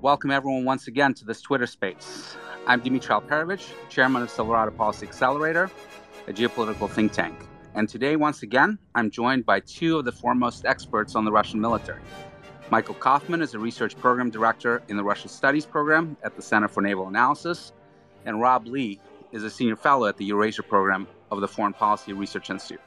[0.00, 2.36] Welcome everyone once again to this Twitter space.
[2.68, 5.68] I'm Dmitri Alperovitch, chairman of Silverado Policy Accelerator,
[6.28, 7.36] a geopolitical think tank.
[7.74, 11.60] And today, once again, I'm joined by two of the foremost experts on the Russian
[11.60, 12.00] military.
[12.70, 16.68] Michael Kofman is a research program director in the Russia Studies program at the Center
[16.68, 17.72] for Naval Analysis,
[18.24, 19.00] and Rob Lee
[19.32, 22.80] is a senior fellow at the Eurasia program of the Foreign Policy Research Institute.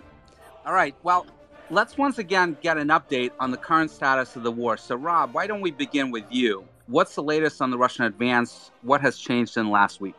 [0.66, 1.28] All right, well,
[1.70, 4.78] let's once again get an update on the current status of the war.
[4.78, 6.66] So, Rob, why don't we begin with you?
[6.88, 8.72] What's the latest on the Russian advance?
[8.82, 10.16] What has changed in last week?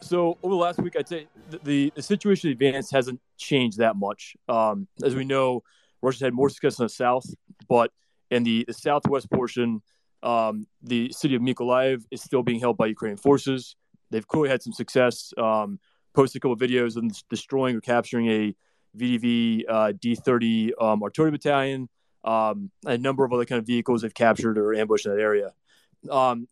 [0.00, 3.78] So over the last week, I'd say the, the, the situation the advance hasn't changed
[3.78, 4.36] that much.
[4.48, 5.62] Um, as we know,
[6.00, 7.26] Russia's had more success in the south,
[7.68, 7.92] but
[8.30, 9.82] in the, the southwest portion,
[10.22, 13.76] um, the city of Mykolaiv is still being held by Ukrainian forces.
[14.10, 15.32] They've clearly had some success.
[15.38, 15.78] Um,
[16.14, 18.54] posted a couple of videos of destroying or capturing a
[18.98, 21.88] VDV uh, D30 um, artillery battalion,
[22.24, 25.52] um, a number of other kind of vehicles they've captured or ambushed in that area.
[26.10, 26.48] Um,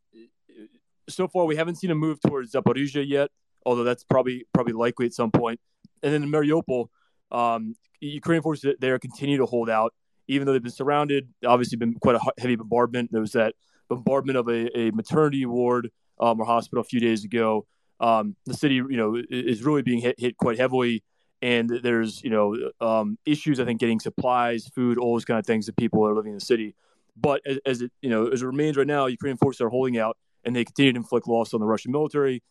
[1.08, 3.30] so far, we haven't seen a move towards Zaporizhia yet,
[3.66, 5.60] although that's probably probably likely at some point.
[6.02, 6.86] And then in Mariupol,
[7.30, 9.92] um, Ukrainian forces there continue to hold out,
[10.28, 11.28] even though they've been surrounded.
[11.44, 13.10] Obviously, been quite a heavy bombardment.
[13.12, 13.54] There was that
[13.88, 15.90] bombardment of a, a maternity ward
[16.20, 17.66] um, or hospital a few days ago.
[17.98, 21.04] Um, the city, you know, is really being hit, hit quite heavily,
[21.42, 23.60] and there's you know um, issues.
[23.60, 26.38] I think getting supplies, food, all those kind of things that people are living in
[26.38, 26.74] the city.
[27.20, 29.98] But as, as, it you know as it remains right now, Ukrainian forces are holding
[29.98, 32.42] out, and they continue to inflict loss on the Russian military.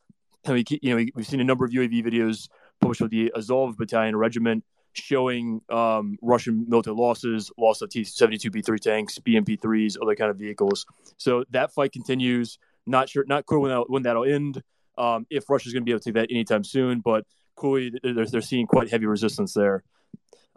[0.46, 2.48] And we you know we've seen a number of UAV videos
[2.80, 9.20] published with the Azov Battalion Regiment showing um, Russian military losses, loss of T-72B3 tanks,
[9.20, 10.86] BMP3s, other kind of vehicles.
[11.18, 12.58] So that fight continues.
[12.86, 14.62] Not sure, not clear when, that, when that'll end.
[14.98, 18.26] Um, if Russia's going to be able to take that anytime soon, but clearly they're,
[18.26, 19.84] they're seeing quite heavy resistance there.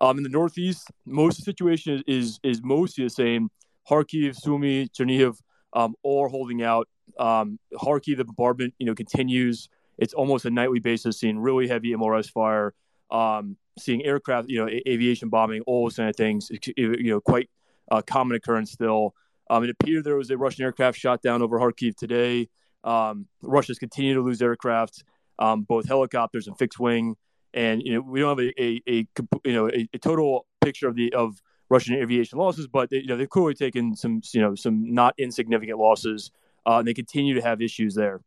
[0.01, 3.51] Um, in the Northeast, most of the situation is, is mostly the same.
[3.89, 5.39] Kharkiv, Sumy, Chernihiv,
[5.73, 6.89] um, all holding out.
[7.19, 9.69] Um, Kharkiv, the bombardment, you know, continues.
[9.99, 12.75] It's almost a nightly basis, seeing really heavy MLRS fire,
[13.11, 16.51] um, seeing aircraft, you know, a- aviation bombing, all those kind of things.
[16.77, 17.51] You know, quite
[17.91, 19.15] a common occurrence still.
[19.51, 22.49] Um, it appeared there was a Russian aircraft shot down over Kharkiv today.
[22.85, 25.05] Um, Russia's continued to lose aircraft,
[25.39, 27.17] um, both helicopters and fixed wing.
[27.55, 29.07] And you know, we don't have a, a, a
[29.45, 31.41] you know a, a total picture of the of
[31.73, 35.15] Russian aviation losses, but they, you know they've clearly taken some you know some not
[35.17, 36.31] insignificant losses,
[36.67, 38.21] uh, and they continue to have issues there.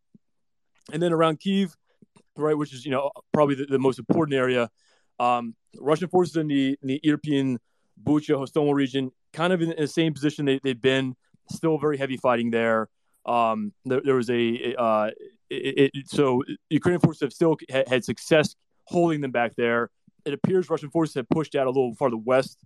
[0.91, 1.75] And then around Kiev,
[2.35, 4.71] right, which is you know probably the, the most important area,
[5.19, 7.57] um, Russian forces in the in the Irpin,
[8.03, 11.15] Bucha, Hostomel region, kind of in the same position they, they've been.
[11.51, 12.89] Still very heavy fighting there.
[13.27, 15.11] Um, there, there, was a uh,
[15.51, 16.41] it, it, so
[16.71, 19.91] Ukrainian forces have still had success holding them back there.
[20.25, 22.57] It appears Russian forces have pushed out a little farther west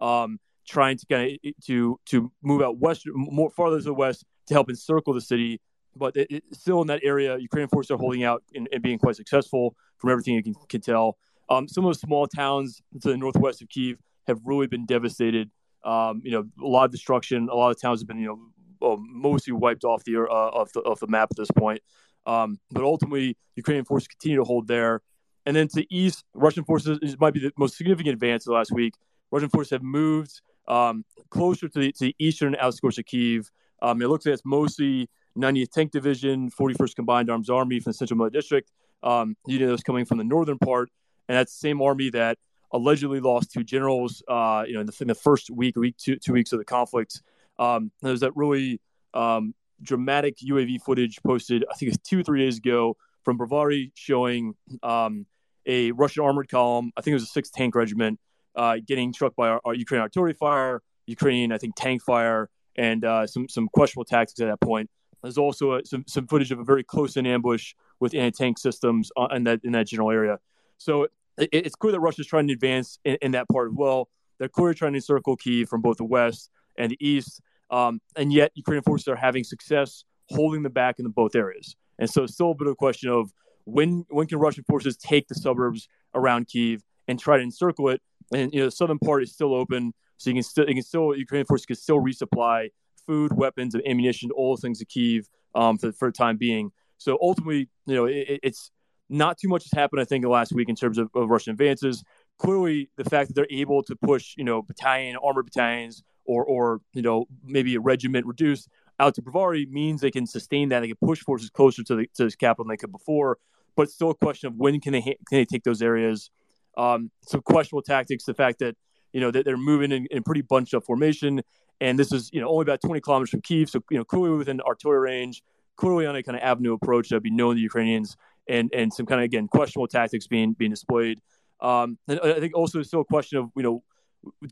[0.00, 4.24] um, trying to kind of to to move out west more farther to the west
[4.46, 5.60] to help encircle the city.
[5.96, 9.14] But it, it, still in that area, Ukrainian forces are holding out and, being quite
[9.14, 11.18] successful from everything you can, can tell.
[11.48, 15.50] Um, some of the small towns to the northwest of Kiev have really been devastated.
[15.84, 17.48] Um, you know, a lot of destruction.
[17.48, 20.80] A lot of towns have been, you know, mostly wiped off the uh, off the
[20.80, 21.80] off the map at this point.
[22.26, 25.02] Um, but ultimately, Ukrainian forces continue to hold there.
[25.46, 28.54] And then to the east, Russian forces might be the most significant advance of the
[28.54, 28.94] last week.
[29.30, 33.50] Russian forces have moved um, closer to the, to the, eastern outskirts of Kiev.
[33.82, 37.94] Um, it looks like it's mostly 90th Tank Division, 41st Combined Arms Army from the
[37.94, 38.70] Central Military District.
[39.02, 40.88] Um, unit that's coming from the northern part,
[41.28, 42.38] and that's the same army that
[42.72, 44.22] allegedly lost two generals.
[44.26, 46.64] Uh, you know, in the, in the, first week, week two, two weeks of the
[46.64, 47.20] conflict.
[47.58, 48.80] Um, there's that really
[49.12, 53.92] um, dramatic UAV footage posted, I think it's two or three days ago, from Brovary
[53.94, 55.26] showing um,
[55.66, 56.92] a Russian armored column.
[56.96, 58.18] I think it was a sixth tank regiment
[58.56, 63.04] uh, getting struck by our, our, Ukrainian artillery fire, Ukrainian, I think, tank fire, and
[63.04, 64.90] uh, some some questionable tactics at that point.
[65.22, 69.28] There's also a, some some footage of a very close-in ambush with anti-tank systems uh,
[69.32, 70.38] in that in that general area.
[70.78, 71.04] So
[71.38, 74.08] it, it's clear that Russia's trying to advance in, in, that part as well.
[74.38, 77.40] They're clearly trying to encircle Kiev from both the west and the east,
[77.70, 81.76] um, and yet Ukrainian forces are having success holding them back in the both areas.
[81.98, 83.30] And so it's still a bit of a question of
[83.64, 88.00] when when can Russian forces take the suburbs around Kiev and try to encircle it
[88.32, 90.82] and you know the southern part is still open, so you can still you can
[90.82, 92.68] still Ukrainian forces can still resupply
[93.06, 96.70] food, weapons, and ammunition, all things to Kiev um, for for the time being.
[96.98, 98.70] So ultimately, you know, it, it's
[99.08, 100.00] not too much has happened.
[100.00, 102.04] I think the last week in terms of, of Russian advances.
[102.36, 106.80] Clearly, the fact that they're able to push, you know, battalion, armored battalions, or or
[106.92, 108.68] you know maybe a regiment reduced
[108.98, 110.80] out to Brovary means they can sustain that.
[110.80, 113.38] They can push forces closer to the to the capital than they could before.
[113.76, 116.30] But it's still a question of when can they can they take those areas
[116.76, 118.24] um, some questionable tactics.
[118.24, 118.76] The fact that
[119.14, 121.40] you know, that they're moving in, in pretty bunched up formation.
[121.80, 123.70] And this is, you know, only about 20 kilometers from Kiev.
[123.70, 125.42] So, you know, clearly within artillery range,
[125.76, 128.16] clearly on a kind of avenue approach that would be known to the Ukrainians
[128.48, 131.20] and, and some kind of, again, questionable tactics being, being displayed.
[131.60, 133.84] Um, and I think also still a question of, you know,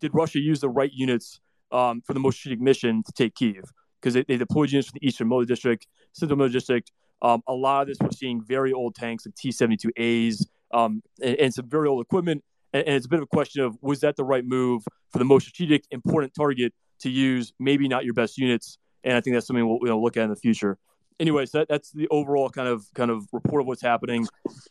[0.01, 1.41] did Russia use the right units
[1.73, 3.65] um, for the most strategic mission to take Kiev?
[4.01, 6.93] Because they, they, deployed units from the Eastern Military District, Central Military District.
[7.21, 11.37] Um, a lot of this, we're seeing very old tanks like T 72As um, and,
[11.37, 12.43] and, some very old equipment.
[12.73, 15.19] And, and, it's a bit of a question of was that the right move for
[15.19, 17.53] the most strategic, important target to use?
[17.59, 18.79] Maybe not your best units.
[19.05, 20.79] And I think that's something we'll, look at in the future.
[21.21, 24.27] Anyways, that, that's the overall kind of kind of report of what's happening.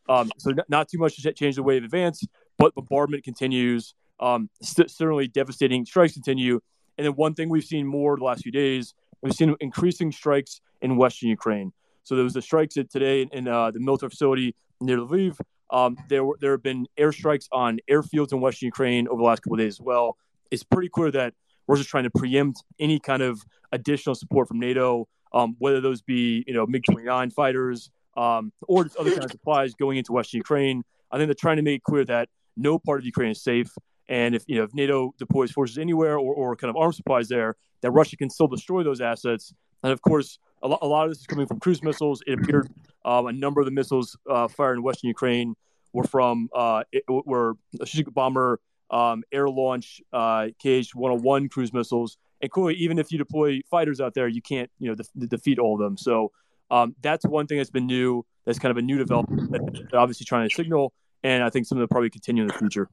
[0.10, 2.24] Um, so not, not, too much to change the way of advance,
[2.58, 3.94] but bombardment continues.
[4.20, 6.60] Um, st- certainly devastating strikes continue.
[6.98, 10.62] And then one thing we've seen more the last few days, we've seen increasing strikes
[10.82, 11.72] in Western Ukraine.
[12.04, 15.40] So there was the strikes today in uh, the military facility near Lviv.
[15.72, 19.42] Um, there were there have been airstrikes on airfields in Western Ukraine over the last
[19.42, 20.18] couple of days as well.
[20.52, 21.34] It's pretty clear that
[21.68, 23.42] Russia's trying to preempt any kind of
[23.72, 28.52] additional support from NATO, um, whether those be you know MiG twenty nine fighters um,
[28.68, 30.84] or other kind of supplies going into Western Ukraine.
[31.10, 33.72] I think they're trying to make it clear that no part of Ukraine is safe.
[34.10, 37.30] And if you know if NATO deploys forces anywhere or, or kind of arms supplies
[37.30, 39.54] there, that Russia can still destroy those assets.
[39.84, 42.22] And of course, a, lo- a lot of this is coming from cruise missiles.
[42.28, 42.70] It appeared
[43.06, 45.56] um, a number of the missiles uh, fired in Western Ukraine
[45.94, 48.60] were from uh, it, were strategic bomber
[48.90, 52.18] um, air launch uh, KH-101 cruise missiles.
[52.42, 55.60] And clearly, even if you deploy fighters out there, you can't you know de- defeat
[55.60, 55.98] all of them.
[55.98, 56.32] So
[56.70, 58.26] um, that's one thing that's been new.
[58.46, 59.52] That's kind of a new development.
[59.52, 60.94] That obviously trying to signal,
[61.24, 62.90] and I think some of them probably continue in the future.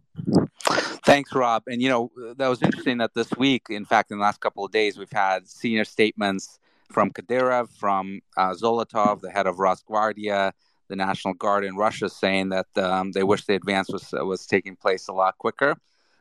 [1.07, 1.63] Thanks, Rob.
[1.67, 4.65] And you know that was interesting that this week, in fact, in the last couple
[4.65, 6.59] of days, we've had senior statements
[6.91, 10.53] from Kadyrov, from uh, Zolotov, the head of Rosgvardia,
[10.89, 14.77] the National Guard in Russia, saying that um, they wish the advance was was taking
[14.77, 15.77] place a lot quicker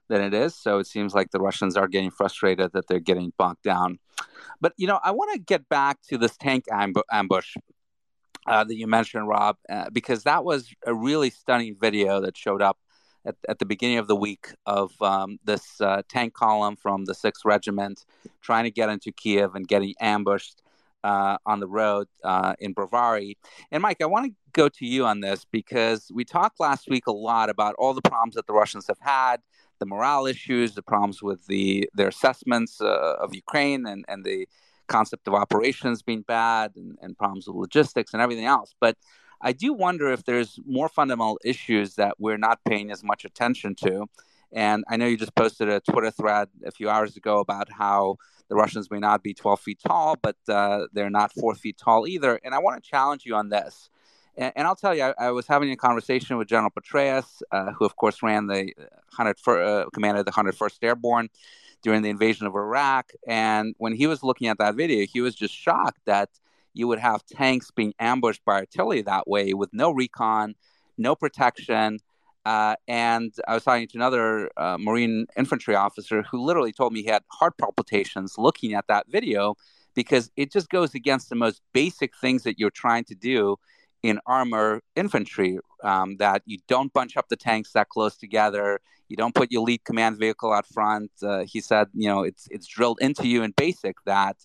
[0.09, 0.55] than it is.
[0.55, 3.99] So it seems like the Russians are getting frustrated that they're getting bogged down.
[4.59, 7.55] But you know, I want to get back to this tank amb- ambush
[8.45, 12.61] uh, that you mentioned, Rob, uh, because that was a really stunning video that showed
[12.61, 12.77] up
[13.27, 17.13] at, at the beginning of the week of um, this uh, tank column from the
[17.13, 18.05] 6th Regiment
[18.41, 20.61] trying to get into Kiev and getting ambushed
[21.03, 23.35] uh, on the road uh, in Brovary.
[23.71, 27.07] And Mike, I want to go to you on this because we talked last week
[27.07, 29.41] a lot about all the problems that the Russians have had,
[29.79, 34.47] the morale issues, the problems with the their assessments uh, of Ukraine and, and the
[34.87, 38.73] concept of operations being bad and, and problems with logistics and everything else.
[38.79, 38.97] But
[39.41, 43.75] I do wonder if there's more fundamental issues that we're not paying as much attention
[43.75, 44.07] to.
[44.51, 48.17] And I know you just posted a Twitter thread a few hours ago about how
[48.47, 52.07] the Russians may not be 12 feet tall, but uh, they're not four feet tall
[52.07, 52.39] either.
[52.43, 53.89] And I want to challenge you on this.
[54.37, 57.71] And, and I'll tell you, I, I, was having a conversation with General Petraeus, uh,
[57.73, 58.73] who, of course, ran the
[59.15, 61.29] 100 uh, commanded the 101st Airborne
[61.83, 63.11] during the invasion of Iraq.
[63.27, 66.29] And when he was looking at that video, he was just shocked that
[66.77, 70.55] you would have tanks being ambushed by artillery that way with no recon,
[70.97, 71.99] no protection.
[72.45, 77.01] Uh, and I was talking to another uh, Marine infantry officer who literally told me
[77.01, 79.55] he had heart palpitations looking at that video
[79.95, 83.57] because it just goes against the most basic things that you're trying to do
[84.03, 88.79] in armor infantry um, that you don't bunch up the tanks that close together
[89.09, 92.47] you don't put your lead command vehicle out front uh, he said you know it's
[92.51, 94.37] it's drilled into you in basic that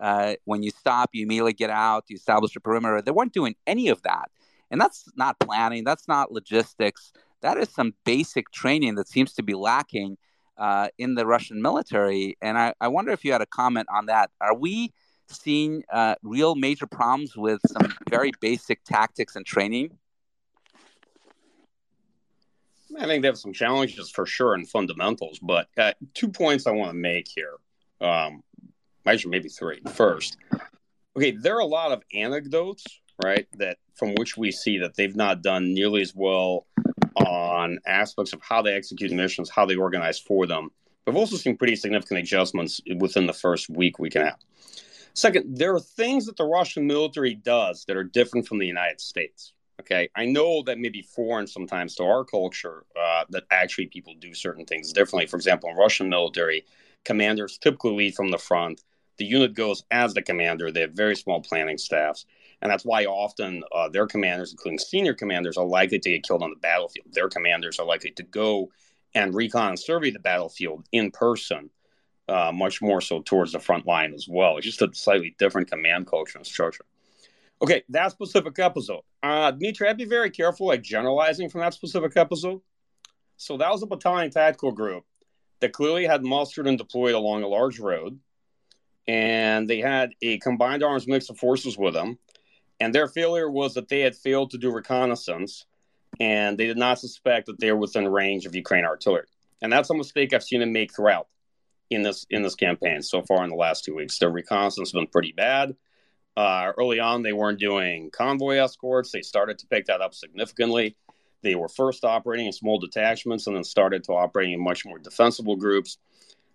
[0.00, 3.02] uh, when you stop, you immediately get out, you establish a perimeter.
[3.02, 4.30] They weren't doing any of that.
[4.70, 7.12] And that's not planning, that's not logistics.
[7.40, 10.18] That is some basic training that seems to be lacking
[10.58, 12.36] uh, in the Russian military.
[12.42, 14.30] And I, I, wonder if you had a comment on that.
[14.40, 14.92] Are we
[15.28, 19.96] seeing uh, real major problems with some very basic tactics and training?
[22.98, 26.72] I think they have some challenges for sure in fundamentals, but uh, two points I
[26.72, 27.54] want to make here.
[28.00, 28.42] Um,
[29.12, 29.80] actually maybe three.
[29.94, 30.36] First,
[31.16, 32.84] okay, there are a lot of anecdotes,
[33.22, 36.66] right, that from which we see that they've not done nearly as well
[37.16, 40.70] on aspects of how they execute missions, how they organize for them.
[41.06, 44.40] We've also seen pretty significant adjustments within the first week, and a half.
[45.14, 49.00] Second, there are things that the Russian military does that are different from the United
[49.00, 49.52] States.
[49.80, 54.14] Okay, I know that may be foreign sometimes to our culture uh, that actually people
[54.20, 55.26] do certain things differently.
[55.26, 56.64] For example, in Russian military,
[57.04, 58.82] commanders typically lead from the front
[59.18, 60.70] the unit goes as the commander.
[60.70, 62.24] They have very small planning staffs.
[62.60, 66.42] And that's why often uh, their commanders, including senior commanders, are likely to get killed
[66.42, 67.06] on the battlefield.
[67.12, 68.70] Their commanders are likely to go
[69.14, 71.70] and recon and survey the battlefield in person,
[72.28, 74.56] uh, much more so towards the front line as well.
[74.56, 76.84] It's just a slightly different command culture and structure.
[77.60, 79.02] Okay, that specific episode.
[79.22, 82.60] Uh, Dmitri, I'd be very careful like generalizing from that specific episode.
[83.36, 85.04] So that was a battalion tactical group
[85.60, 88.18] that clearly had mustered and deployed along a large road,
[89.08, 92.18] and they had a combined arms mix of forces with them.
[92.78, 95.64] And their failure was that they had failed to do reconnaissance,
[96.20, 99.26] and they did not suspect that they were within range of Ukraine artillery.
[99.60, 101.26] And that's a mistake I've seen them make throughout
[101.90, 104.18] in this in this campaign so far in the last two weeks.
[104.18, 105.74] Their reconnaissance has been pretty bad.
[106.36, 109.10] Uh, early on, they weren't doing convoy escorts.
[109.10, 110.96] They started to pick that up significantly.
[111.42, 114.98] They were first operating in small detachments and then started to operate in much more
[114.98, 115.98] defensible groups.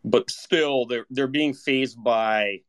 [0.03, 2.61] But still, they're they're being faced by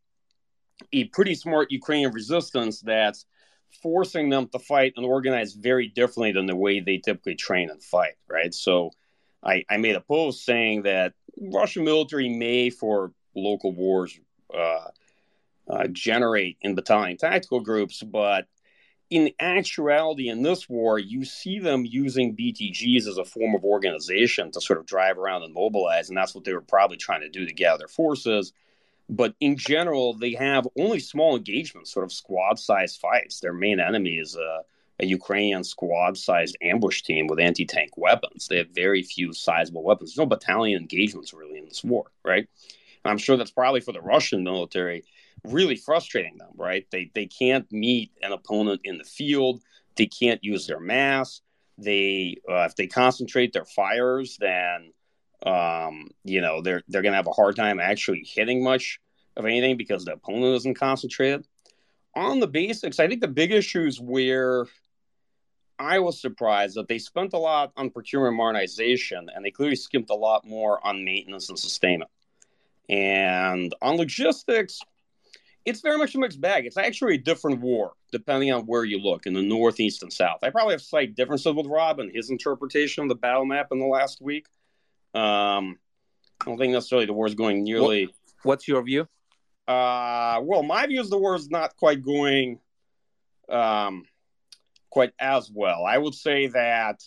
[0.93, 3.27] a pretty smart Ukrainian resistance that's
[3.83, 7.83] forcing them to fight and organize very differently than the way they typically train and
[7.83, 8.15] fight.
[8.29, 8.55] Right.
[8.55, 8.91] So,
[9.43, 14.19] I, I made a post saying that Russian military may, for local wars,
[14.53, 14.89] uh,
[15.69, 18.47] uh, generate in battalion tactical groups, but
[19.11, 24.51] in actuality, in this war, you see them using BTGs as a form of organization
[24.53, 27.29] to sort of drive around and mobilize, and that's what they were probably trying to
[27.29, 28.53] do to gather forces.
[29.09, 33.41] But in general, they have only small engagements, sort of squad sized fights.
[33.41, 34.61] Their main enemy is a,
[34.99, 38.49] a Ukrainian squad sized ambush team with anti tank weapons.
[38.49, 40.11] They have very few sizable weapons.
[40.11, 42.49] There's no battalion engagements really in this war, right?
[43.05, 45.05] And I'm sure that's probably for the Russian military
[45.45, 46.87] really frustrating them, right?
[46.91, 49.63] They they can't meet an opponent in the field.
[49.97, 51.41] They can't use their mass.
[51.79, 54.93] They uh, if they concentrate their fires, then
[55.45, 59.01] um, you know they're they're gonna have a hard time actually hitting much
[59.37, 61.47] of anything because the opponent isn't concentrated.
[62.17, 64.67] On the basics, I think the big issues where
[65.79, 70.11] I was surprised that they spent a lot on procurement modernization and they clearly skimped
[70.11, 72.11] a lot more on maintenance and sustainment.
[72.89, 74.81] And on logistics,
[75.65, 76.67] it's very much a mixed bag.
[76.67, 80.41] It's actually a different war depending on where you look in the northeast and south.
[80.43, 83.79] I probably have slight differences with Rob and his interpretation of the battle map in
[83.79, 84.47] the last week.
[85.15, 85.79] Um,
[86.41, 88.15] I don't think necessarily the war is going nearly.
[88.43, 89.09] What's your view?
[89.67, 92.61] Uh, well, my view is the war is not quite going
[93.49, 94.05] um,
[94.91, 95.85] quite as well.
[95.87, 97.03] I would say that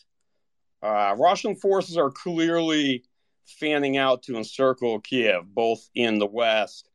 [0.82, 3.04] uh, Russian forces are clearly
[3.46, 6.90] fanning out to encircle Kiev, both in the west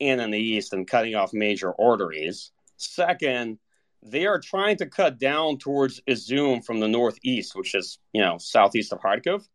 [0.00, 2.50] and in the east and cutting off major arteries.
[2.76, 3.58] Second,
[4.02, 8.38] they are trying to cut down towards Izum from the northeast, which is, you know,
[8.38, 9.46] southeast of Kharkiv.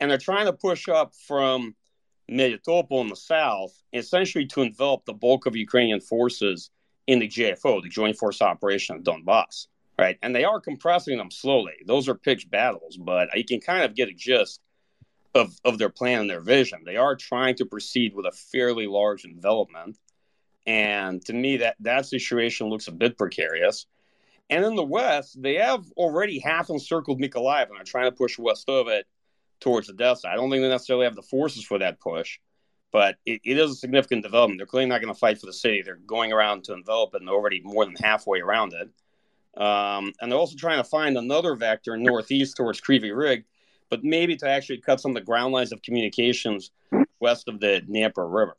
[0.00, 1.74] And they're trying to push up from
[2.30, 6.70] Melitopol in the south, essentially to envelop the bulk of Ukrainian forces
[7.06, 9.66] in the JFO, the Joint Force Operation of Donbass.
[9.98, 10.16] Right.
[10.22, 11.74] And they are compressing them slowly.
[11.86, 14.60] Those are pitched battles, but you can kind of get a gist
[15.34, 16.82] of, of their plan and their vision.
[16.84, 19.98] They are trying to proceed with a fairly large envelopment.
[20.66, 23.86] And to me, that, that situation looks a bit precarious.
[24.48, 28.38] And in the West, they have already half encircled Mykolaiv and are trying to push
[28.38, 29.06] west of it
[29.60, 30.28] towards the Odessa.
[30.28, 32.40] I don't think they necessarily have the forces for that push,
[32.90, 34.58] but it, it is a significant development.
[34.58, 35.82] They're clearly not going to fight for the city.
[35.82, 38.88] They're going around to envelop it and they're already more than halfway around it.
[39.60, 43.44] Um, and they're also trying to find another vector northeast towards Kryvyi Rih
[43.90, 46.70] but maybe to actually cut some of the ground lines of communications
[47.18, 48.56] west of the Dnieper River.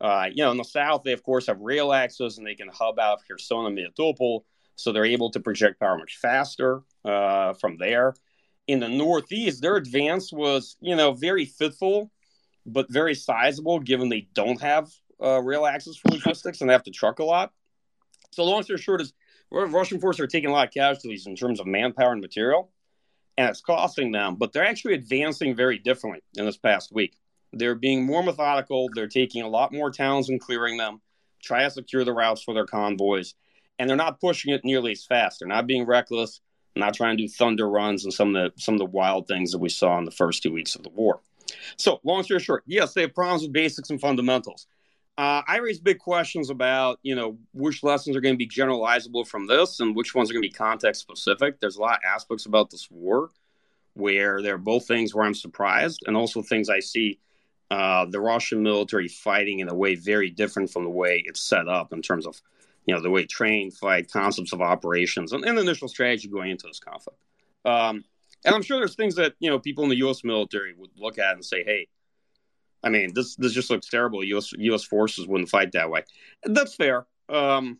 [0.00, 2.68] Uh, you know, in the south, they of course have rail access and they can
[2.68, 4.42] hub out of Kherson and Melitopol,
[4.74, 8.14] so they're able to project power much faster uh, from there.
[8.66, 12.10] In the northeast, their advance was, you know, very fitful,
[12.66, 14.90] but very sizable, given they don't have
[15.22, 17.52] uh, rail access for logistics and they have to truck a lot.
[18.32, 19.12] So, long story short is,
[19.50, 22.72] Russian forces are taking a lot of casualties in terms of manpower and material
[23.36, 27.16] and it's costing them, but they're actually advancing very differently in this past week.
[27.52, 28.88] They're being more methodical.
[28.94, 31.00] They're taking a lot more towns and clearing them,
[31.42, 33.34] try to secure the routes for their convoys,
[33.78, 35.40] and they're not pushing it nearly as fast.
[35.40, 36.40] They're not being reckless,
[36.76, 39.52] not trying to do thunder runs and some of the some of the wild things
[39.52, 41.20] that we saw in the first two weeks of the war.
[41.76, 44.66] So, long story short, yes, they have problems with basics and fundamentals.
[45.18, 49.26] Uh, I raise big questions about, you know, which lessons are going to be generalizable
[49.26, 51.60] from this and which ones are going to be context specific.
[51.60, 53.30] There's a lot of aspects about this war
[53.94, 57.18] where there are both things where I'm surprised and also things I see
[57.70, 61.68] uh, the Russian military fighting in a way very different from the way it's set
[61.68, 62.40] up in terms of,
[62.86, 66.66] you know, the way train, fight, concepts of operations, and, and initial strategy going into
[66.66, 67.18] this conflict.
[67.64, 68.04] Um,
[68.44, 70.24] and I'm sure there's things that, you know, people in the U.S.
[70.24, 71.88] military would look at and say, hey,
[72.82, 74.24] I mean, this this just looks terrible.
[74.24, 74.52] U.S.
[74.52, 74.84] U.S.
[74.84, 76.02] forces wouldn't fight that way.
[76.44, 77.06] That's fair.
[77.28, 77.78] Um,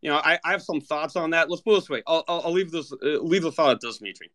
[0.00, 1.50] you know, I, I have some thoughts on that.
[1.50, 2.02] Let's put it this way.
[2.06, 4.30] I'll, I'll, I'll leave this uh, leave the thought at this, Dmitri.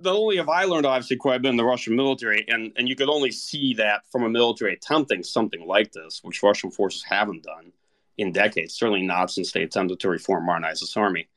[0.00, 2.88] Not only have I learned obviously quite a bit in the Russian military, and and
[2.88, 7.02] you could only see that from a military attempting something like this, which Russian forces
[7.02, 7.72] haven't done
[8.18, 8.74] in decades.
[8.74, 11.28] Certainly not since they attempted to reform this army.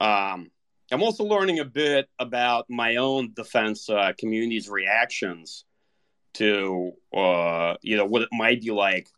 [0.00, 0.50] Um,
[0.92, 5.64] I'm also learning a bit about my own defense uh, community's reactions
[6.34, 9.08] to uh, you know what it might be like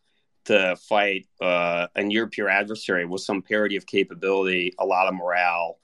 [0.44, 5.14] to fight uh, a near peer adversary with some parity of capability, a lot of
[5.14, 5.78] morale,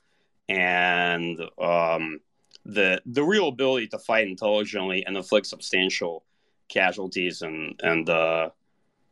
[0.49, 2.21] and um,
[2.65, 6.25] the the real ability to fight intelligently and inflict substantial
[6.69, 8.51] casualties and and uh,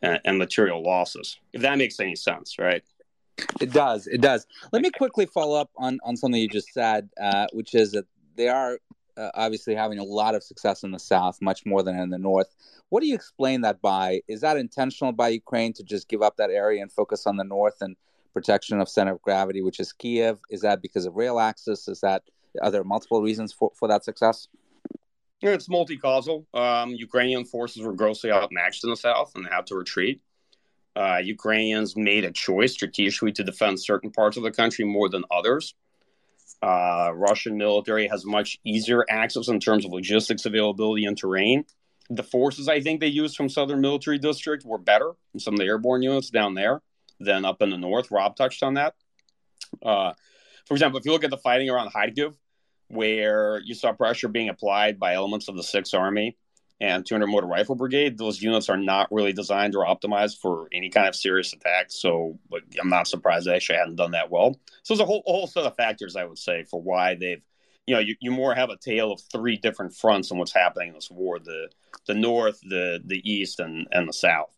[0.02, 1.38] and, and material losses.
[1.52, 2.82] If that makes any sense, right?
[3.60, 4.06] It does.
[4.06, 4.46] It does.
[4.72, 8.06] Let me quickly follow up on on something you just said, uh, which is that
[8.36, 8.78] they are
[9.16, 12.18] uh, obviously having a lot of success in the south, much more than in the
[12.18, 12.54] north.
[12.88, 14.20] What do you explain that by?
[14.28, 17.44] Is that intentional by Ukraine to just give up that area and focus on the
[17.44, 17.96] north and
[18.32, 20.38] protection of center of gravity, which is Kiev?
[20.50, 21.88] Is that because of rail access?
[21.88, 22.22] Is that
[22.62, 24.48] are there multiple reasons for, for that success?
[25.42, 26.46] It's multi-causal.
[26.54, 30.20] Um, Ukrainian forces were grossly outmatched in the south and had to retreat.
[30.94, 35.24] Uh, Ukrainians made a choice strategically to defend certain parts of the country more than
[35.30, 35.74] others.
[36.62, 41.64] Uh, Russian military has much easier access in terms of logistics availability and terrain.
[42.08, 45.66] The forces I think they used from Southern Military District were better some of the
[45.66, 46.80] airborne units down there
[47.20, 48.10] than up in the north.
[48.10, 48.94] Rob touched on that.
[49.84, 50.12] Uh,
[50.66, 52.34] for example, if you look at the fighting around Kharkiv,
[52.88, 56.36] where you saw pressure being applied by elements of the Sixth Army
[56.80, 60.90] and 200 Motor Rifle Brigade, those units are not really designed or optimized for any
[60.90, 61.86] kind of serious attack.
[61.88, 62.38] So
[62.80, 64.58] I'm not surprised they actually hadn't done that well.
[64.82, 67.42] So there's a whole, whole set of factors, I would say, for why they've,
[67.86, 70.88] you know, you, you more have a tale of three different fronts on what's happening
[70.88, 71.68] in this war the
[72.06, 74.50] the north, the the east, and, and the south.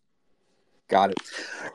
[0.89, 1.17] Got it.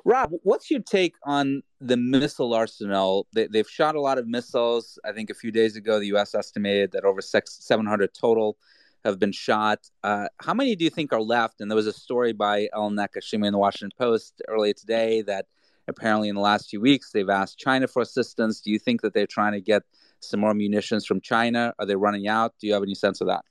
[0.04, 3.28] Rob, what's your take on the missile arsenal?
[3.32, 4.98] They, have shot a lot of missiles.
[5.04, 6.34] I think a few days ago, the U.S.
[6.34, 8.56] estimated that over six, 700 total
[9.04, 9.80] have been shot.
[10.02, 11.60] Uh, how many do you think are left?
[11.60, 15.46] And there was a story by Ellen Nakashima in the Washington Post earlier today that
[15.88, 18.60] apparently in the last few weeks they've asked China for assistance.
[18.60, 19.82] Do you think that they're trying to get
[20.20, 21.74] some more munitions from China?
[21.78, 22.54] Are they running out?
[22.60, 23.44] Do you have any sense of that?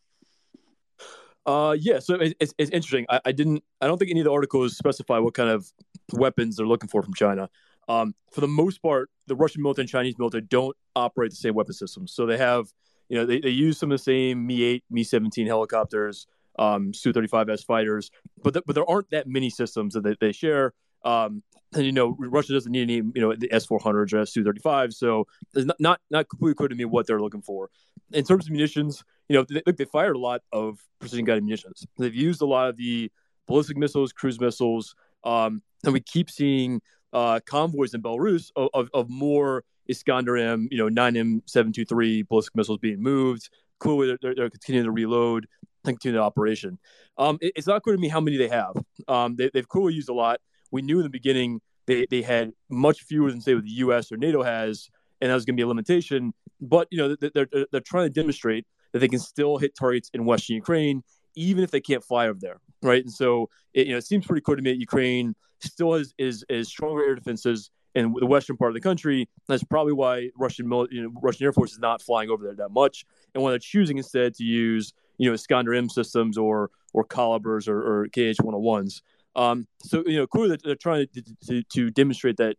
[1.45, 1.99] Uh, yeah.
[1.99, 3.05] So it, it's, it's interesting.
[3.09, 3.63] I, I, didn't.
[3.81, 5.71] I don't think any of the articles specify what kind of
[6.13, 7.49] weapons they're looking for from China.
[7.89, 11.53] Um, for the most part, the Russian military and Chinese military don't operate the same
[11.53, 12.13] weapon systems.
[12.13, 12.67] So they have,
[13.09, 16.93] you know, they, they use some of the same Mi eight, Mi seventeen helicopters, um,
[16.93, 18.11] Su thirty five S fighters,
[18.43, 20.73] but the, but there aren't that many systems that they, they share.
[21.05, 24.19] Um, and you know, Russia doesn't need any, you know, the S four hundreds or
[24.19, 24.93] S two thirty five.
[24.93, 27.69] So it's not, not not completely clear to me what they're looking for
[28.11, 29.03] in terms of munitions.
[29.27, 31.85] You know, they, they fired a lot of precision guided munitions.
[31.97, 33.11] They've used a lot of the
[33.47, 38.89] ballistic missiles, cruise missiles, um, and we keep seeing uh, convoys in Belarus of, of,
[38.93, 43.49] of more Iskander M, you know, 9M723 ballistic missiles being moved.
[43.79, 45.47] Clearly, they're, they're continuing to reload
[45.83, 46.79] continue the operation.
[47.17, 48.73] Um, it, it's not clear to me how many they have.
[49.07, 50.39] Um, they, have clearly used a lot.
[50.71, 54.11] We knew in the beginning they, they had much fewer than, say, what the U.S.
[54.11, 54.89] or NATO has,
[55.21, 56.33] and that was going to be a limitation.
[56.61, 60.09] But, you know, they're, they're, they're trying to demonstrate that they can still hit targets
[60.13, 61.03] in Western Ukraine,
[61.35, 63.03] even if they can't fly over there, right?
[63.03, 66.13] And so, it, you know, it seems pretty clear to me that Ukraine still has
[66.17, 69.29] is, is stronger air defenses in the western part of the country.
[69.47, 72.69] That's probably why Russian you know, Russian Air Force is not flying over there that
[72.69, 77.03] much, and why they're choosing instead to use you know Iskander M systems or or
[77.05, 79.01] Kalibrs or, or KH 101s.
[79.35, 82.55] Um, so you know, clearly they're trying to, to, to demonstrate that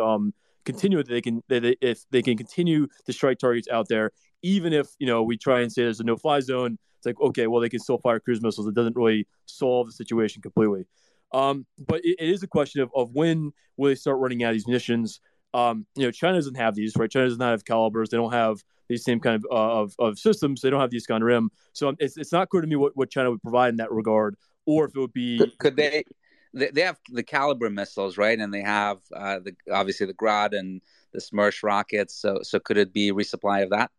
[0.00, 3.88] um, continue that they can that they, if they can continue to strike targets out
[3.88, 4.10] there,
[4.42, 6.78] even if you know we try and say there's a no-fly zone.
[6.98, 8.66] It's like okay, well they can still fire cruise missiles.
[8.66, 10.84] It doesn't really solve the situation completely.
[11.32, 14.50] Um, but it, it is a question of, of when will they start running out
[14.50, 15.20] of these munitions.
[15.52, 17.10] Um, you know, China doesn't have these, right?
[17.10, 18.10] China does not have Kalibrs.
[18.10, 20.60] They don't have these same kind of uh, of, of systems.
[20.60, 21.50] They don't have the Iskander M.
[21.72, 23.90] So um, it's, it's not clear to me what, what China would provide in that
[23.90, 25.38] regard, or if it would be.
[25.38, 26.04] Could, could they?
[26.52, 28.36] They have the Kalibr missiles, right?
[28.38, 32.14] And they have uh, the obviously the Grad and the Smerch rockets.
[32.14, 33.92] So, so could it be resupply of that?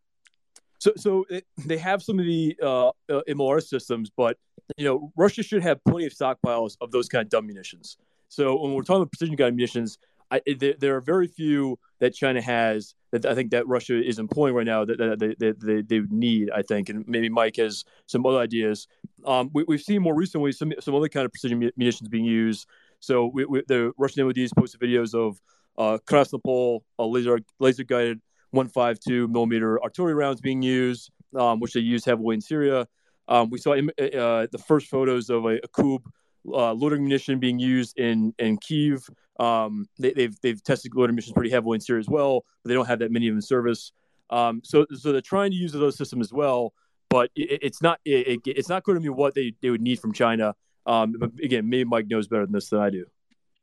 [0.79, 4.37] So, so it, they have some of the uh, uh, MLR systems, but
[4.77, 7.97] you know, Russia should have plenty of stockpiles of those kind of dumb munitions.
[8.29, 9.97] So, when we're talking about precision guided munitions,
[10.31, 14.17] I, there, there, are very few that China has that I think that Russia is
[14.17, 16.87] employing right now that, that they, they, they, need, I think.
[16.87, 18.87] And maybe Mike has some other ideas.
[19.25, 22.65] Um, we, have seen more recently some, some other kind of precision munitions being used.
[23.01, 25.41] So we, we, the Russian MODs posted videos of
[25.77, 32.05] uh, Krasnopol, laser, laser guided 152 millimeter artillery rounds being used, um, which they use
[32.05, 32.87] heavily in Syria.
[33.31, 36.03] Um, we saw uh, uh, the first photos of a, a Kub
[36.51, 39.09] uh, loitering munition being used in in Kiev.
[39.39, 42.67] Um, they, have they've, they've tested loitering munitions pretty heavily in Syria as well, but
[42.67, 43.93] they don't have that many of them in service.
[44.29, 46.73] Um, so so they're trying to use those systems as well,
[47.09, 49.99] but it, it's not it, it's not clear to be what they, they would need
[50.01, 50.53] from China.
[50.85, 53.05] Um, but again, maybe Mike knows better than this than I do.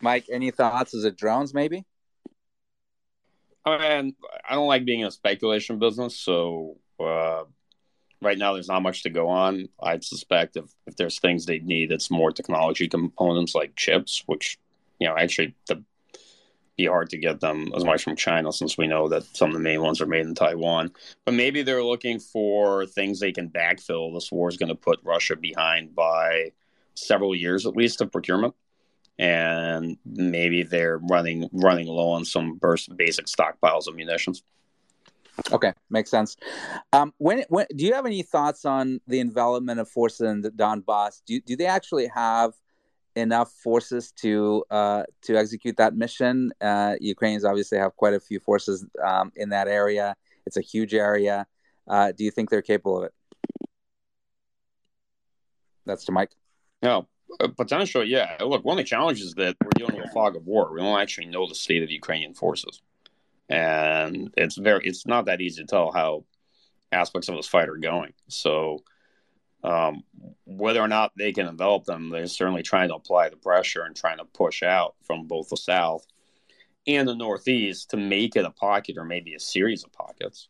[0.01, 0.95] Mike, any thoughts?
[0.95, 1.53] Is it drones?
[1.53, 1.85] Maybe.
[3.67, 4.15] I mean,
[4.49, 7.43] I don't like being in a speculation business, so uh,
[8.21, 9.69] right now there's not much to go on.
[9.81, 14.59] I'd suspect if, if there's things they need, it's more technology components like chips, which
[14.99, 15.83] you know actually the
[16.79, 19.55] be hard to get them as much from China since we know that some of
[19.55, 20.93] the main ones are made in Taiwan.
[21.25, 24.15] But maybe they're looking for things they can backfill.
[24.15, 26.53] This war is going to put Russia behind by
[26.95, 28.55] several years at least of procurement.
[29.19, 32.61] And maybe they're running running low on some
[32.97, 34.45] basic stockpiles of munitions.
[35.53, 36.37] Okay, makes sense.
[36.93, 40.51] Um, when, when do you have any thoughts on the envelopment of forces in the
[40.51, 41.23] Donbass?
[41.27, 42.55] Do do they actually have
[43.17, 46.53] enough forces to uh, to execute that mission?
[46.61, 50.17] Uh, Ukrainians obviously have quite a few forces um, in that area.
[50.47, 51.47] It's a huge area.
[51.87, 53.15] Uh, do you think they're capable of it?
[55.87, 56.33] That's to Mike.
[56.83, 57.09] No,
[57.41, 58.05] uh, potential.
[58.05, 58.37] Yeah.
[58.41, 60.73] Look, one of the challenges is that we're dealing with a fog of war.
[60.73, 62.83] We don't actually know the state of the Ukrainian forces
[63.49, 66.25] and it's very it's not that easy to tell how
[66.93, 68.13] aspects of this fight are going.
[68.29, 68.83] So
[69.65, 70.05] um,
[70.45, 73.97] whether or not they can envelop them, they're certainly trying to apply the pressure and
[73.97, 76.07] trying to push out from both the south
[76.87, 80.49] and the northeast to make it a pocket or maybe a series of pockets.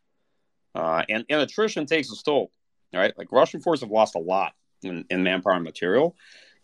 [0.75, 2.51] Uh, and, and attrition takes a toll,
[2.93, 3.17] right?
[3.17, 6.15] Like Russian forces have lost a lot in, in manpower and material.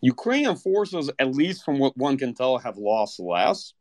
[0.02, 3.74] Ukrainian forces, at least from what one can tell, have lost less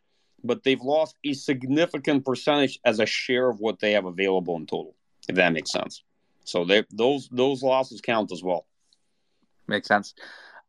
[0.44, 4.66] but they've lost a significant percentage as a share of what they have available in
[4.66, 4.94] total,
[5.28, 6.02] if that makes sense.
[6.44, 8.66] So those those losses count as well.
[9.66, 10.14] Makes sense.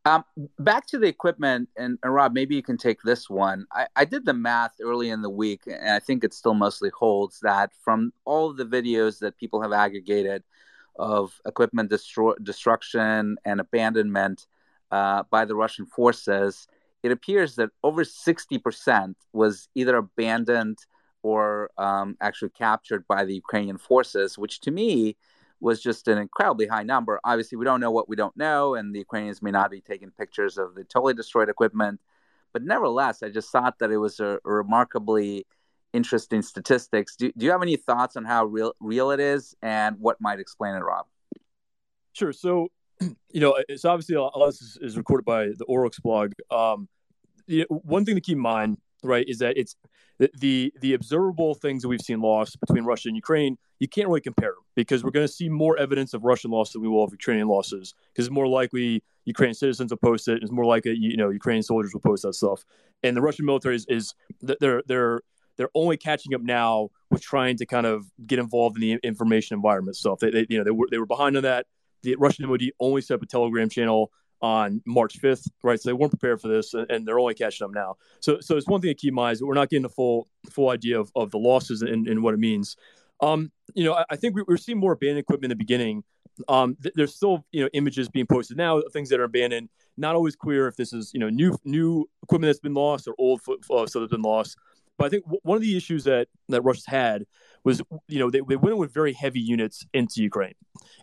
[0.06, 0.24] Um,
[0.60, 3.66] back to the equipment, and, and, Rob, maybe you can take this one.
[3.72, 6.90] I, I, did the math early in the week, and I think it still mostly
[6.96, 10.44] holds that from all the videos that people have aggregated
[10.96, 14.46] of equipment destro- destruction and abandonment
[14.92, 16.68] uh, by the Russian forces,
[17.06, 20.78] it appears that over 60% was either abandoned
[21.22, 25.16] or um, actually captured by the Ukrainian forces, which to me
[25.60, 27.20] was just an incredibly high number.
[27.22, 30.10] Obviously, we don't know what we don't know, and the Ukrainians may not be taking
[30.10, 32.00] pictures of the totally destroyed equipment.
[32.52, 35.46] But nevertheless, I just thought that it was a, a remarkably
[35.92, 37.14] interesting statistics.
[37.14, 40.40] Do, do you have any thoughts on how real real it is and what might
[40.40, 41.06] explain it, Rob?
[42.14, 42.32] Sure.
[42.32, 42.68] So,
[43.00, 46.32] you know, it's obviously all this is, recorded by the Oryx blog.
[46.50, 46.88] Um,
[47.46, 49.76] you know, one thing to keep in mind, right, is that it's
[50.18, 53.58] the, the, observable things that we've seen lost between Russia and Ukraine.
[53.80, 56.72] You can't really compare them because we're going to see more evidence of Russian losses
[56.72, 57.94] than we will of Ukrainian losses.
[58.12, 60.42] Because it's more likely Ukrainian citizens will post it.
[60.42, 62.64] It's more likely you know Ukrainian soldiers will post that stuff.
[63.02, 65.20] And the Russian military is, is they're they're
[65.56, 69.54] they're only catching up now with trying to kind of get involved in the information
[69.54, 70.20] environment stuff.
[70.20, 71.66] They, they you know they were they were behind on that.
[72.02, 74.10] The Russian MOD only set up a Telegram channel
[74.42, 75.80] on March 5th, right?
[75.80, 77.96] So they weren't prepared for this, and they're only catching up now.
[78.20, 80.28] So, so it's one thing to keep in mind is we're not getting the full
[80.50, 82.76] full idea of, of the losses and, and what it means.
[83.20, 86.04] Um, you know, I, I think we, are seeing more abandoned equipment in the beginning.
[86.48, 89.70] Um, th- there's still you know images being posted now, things that are abandoned.
[89.96, 93.14] Not always clear if this is you know new new equipment that's been lost or
[93.18, 94.56] old uh, stuff that's been lost.
[94.98, 97.24] But I think w- one of the issues that that Russia's had
[97.64, 100.54] was you know they, they went in with very heavy units into Ukraine,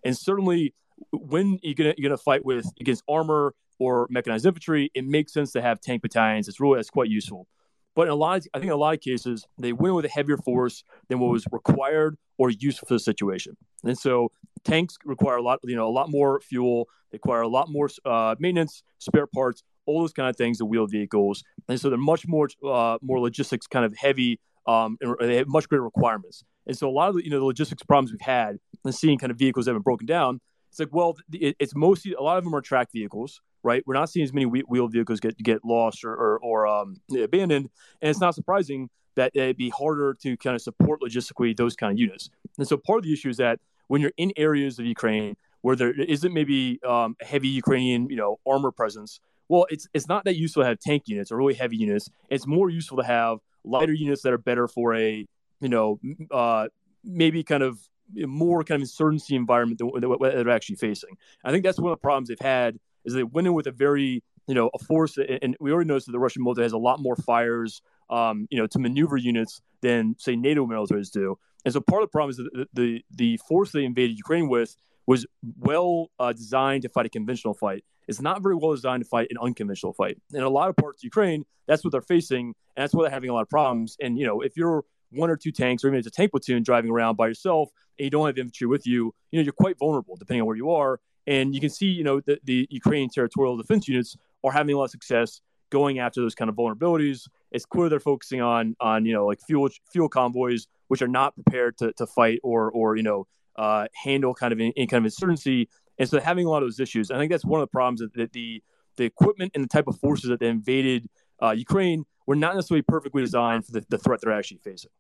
[0.05, 0.73] and certainly
[1.11, 5.51] when you're gonna you're gonna fight with against armor or mechanized infantry, it makes sense
[5.53, 6.47] to have tank battalions.
[6.47, 7.47] It's really that's quite useful.
[7.95, 10.05] But in a lot, of, I think in a lot of cases, they went with
[10.05, 13.55] a heavier force than what was required or useful for the situation.
[13.83, 14.31] And so
[14.63, 16.87] tanks require a lot, you know, a lot more fuel.
[17.11, 20.57] They require a lot more uh, maintenance, spare parts, all those kind of things.
[20.57, 24.39] The wheeled vehicles, and so they're much more uh, more logistics kind of heavy.
[24.65, 26.43] Um, and they have much greater requirements.
[26.65, 29.19] And so a lot of the, you know the logistics problems we've had and seeing
[29.19, 30.39] kind of vehicles that have been broken down
[30.73, 33.83] it's like, well, it's mostly a lot of them are track vehicles, right?
[33.85, 37.69] We're not seeing as many wheeled vehicles get get lost or or, or um, abandoned,
[38.01, 41.91] and it's not surprising that it'd be harder to kind of support logistically those kind
[41.91, 42.31] of units.
[42.57, 45.75] And so part of the issue is that when you're in areas of Ukraine where
[45.75, 50.37] there isn't maybe um, heavy Ukrainian, you know, armor presence, well, it's it's not that
[50.37, 52.09] useful to have tank units or really heavy units.
[52.31, 55.27] It's more useful to have lighter units that are better for a,
[55.61, 55.99] you know,
[56.31, 56.69] uh,
[57.03, 57.77] maybe kind of
[58.15, 61.17] more kind of insurgency environment than, what they're actually facing.
[61.43, 63.71] I think that's one of the problems they've had is they went in with a
[63.71, 66.77] very you know a force, and we already noticed that the Russian military has a
[66.77, 71.37] lot more fires, um, you know, to maneuver units than say NATO militaries do.
[71.65, 74.49] And so part of the problem is that the the, the force they invaded Ukraine
[74.49, 75.25] with was
[75.59, 77.83] well uh, designed to fight a conventional fight.
[78.07, 80.17] It's not very well designed to fight an unconventional fight.
[80.33, 83.11] In a lot of parts of Ukraine, that's what they're facing, and that's why they're
[83.11, 83.95] having a lot of problems.
[84.01, 84.83] And you know, if you're
[85.15, 88.05] one or two tanks, or even it's a tank platoon driving around by yourself, and
[88.05, 90.71] you don't have infantry with you, you know, you're quite vulnerable depending on where you
[90.71, 90.99] are.
[91.25, 94.77] And you can see, you know, the, the Ukrainian territorial defense units are having a
[94.77, 95.41] lot of success
[95.73, 97.27] going after those kind of vulnerabilities.
[97.51, 101.33] It's clear they're focusing on on you know like fuel fuel convoys, which are not
[101.33, 105.05] prepared to, to fight or or you know uh, handle kind of any, kind of
[105.05, 105.69] insurgency.
[105.97, 108.01] And so having a lot of those issues, I think that's one of the problems
[108.01, 108.61] that, that the
[108.97, 111.07] the equipment and the type of forces that they invaded
[111.41, 114.91] uh, Ukraine were not necessarily perfectly designed for the, the threat they're actually facing.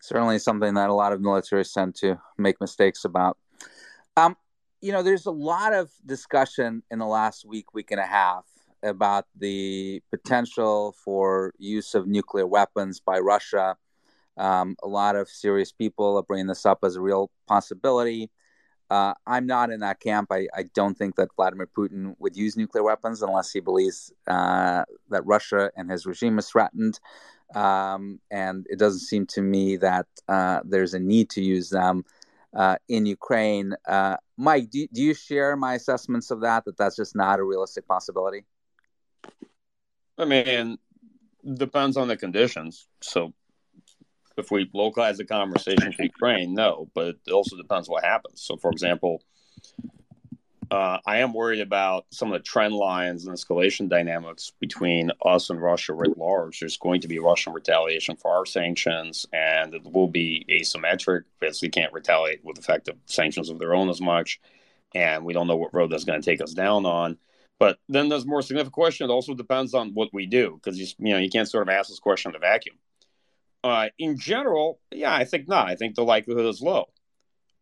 [0.00, 3.38] Certainly, something that a lot of militaries tend to make mistakes about.
[4.16, 4.36] Um,
[4.80, 8.44] you know, there's a lot of discussion in the last week, week and a half
[8.82, 13.76] about the potential for use of nuclear weapons by Russia.
[14.36, 18.30] Um, a lot of serious people are bringing this up as a real possibility.
[18.90, 20.28] Uh, I'm not in that camp.
[20.30, 24.84] I, I, don't think that Vladimir Putin would use nuclear weapons unless he believes uh,
[25.10, 27.00] that Russia and his regime is threatened.
[27.54, 32.04] Um, and it doesn't seem to me that uh, there's a need to use them
[32.54, 33.74] uh, in Ukraine.
[33.88, 37.44] Uh, Mike, do, do you share my assessments of that, that that's just not a
[37.44, 38.44] realistic possibility?
[40.18, 40.78] I mean,
[41.54, 42.86] depends on the conditions.
[43.00, 43.32] So
[44.36, 48.42] if we localize the conversation to Ukraine, no, but it also depends what happens.
[48.42, 49.22] So, for example,
[50.70, 55.50] uh, I am worried about some of the trend lines and escalation dynamics between us
[55.50, 56.60] and Russia writ large.
[56.60, 61.62] There's going to be Russian retaliation for our sanctions, and it will be asymmetric because
[61.62, 64.40] we can't retaliate with effective sanctions of their own as much.
[64.94, 67.18] And we don't know what road that's going to take us down on.
[67.58, 69.08] But then there's more significant question.
[69.08, 71.72] It also depends on what we do because you, you know you can't sort of
[71.72, 72.76] ask this question in a vacuum.
[73.64, 75.68] Uh, in general, yeah, I think not.
[75.68, 76.86] I think the likelihood is low.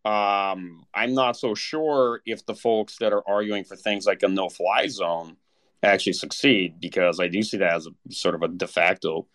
[0.05, 4.29] Um, I'm not so sure if the folks that are arguing for things like a
[4.29, 5.39] no-fly zone
[5.83, 9.27] actually succeed because I do see that as a sort of a de facto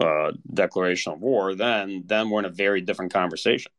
[0.00, 1.54] uh, declaration of war.
[1.54, 3.72] Then, then we're in a very different conversation.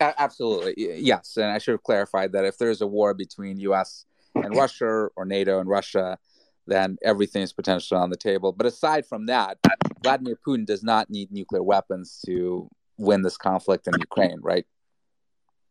[0.00, 4.04] Absolutely, yes, and I should have clarified that if there's a war between U.S.
[4.34, 6.18] and Russia or NATO and Russia,
[6.66, 8.52] then everything is potentially on the table.
[8.52, 9.58] But aside from that,
[10.02, 14.66] Vladimir Putin does not need nuclear weapons to win this conflict in Ukraine, right?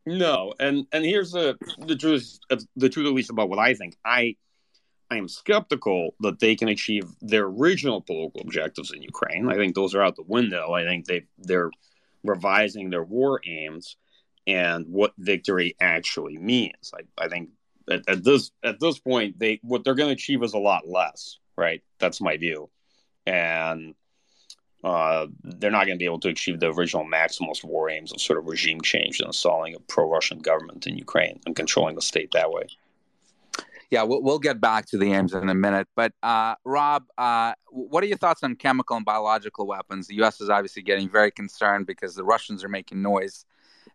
[0.05, 2.39] No, and and here's the the truth
[2.75, 3.95] the truth at least about what I think.
[4.03, 4.35] I
[5.11, 9.49] I am skeptical that they can achieve their original political objectives in Ukraine.
[9.49, 10.71] I think those are out the window.
[10.73, 11.69] I think they they're
[12.23, 13.97] revising their war aims
[14.47, 16.91] and what victory actually means.
[16.95, 17.49] I, I think
[17.91, 20.87] at, at this at this point they what they're going to achieve is a lot
[20.87, 21.37] less.
[21.57, 22.69] Right, that's my view,
[23.27, 23.93] and
[24.83, 28.19] uh, they're not going to be able to achieve the original maximalist war aims of
[28.19, 32.31] sort of regime change and installing a pro-Russian government in Ukraine and controlling the state
[32.31, 32.63] that way.
[33.91, 35.87] Yeah, we'll, we'll get back to the aims in a minute.
[35.95, 40.07] But uh, Rob, uh, what are your thoughts on chemical and biological weapons?
[40.07, 40.39] The U.S.
[40.39, 43.45] is obviously getting very concerned because the Russians are making noise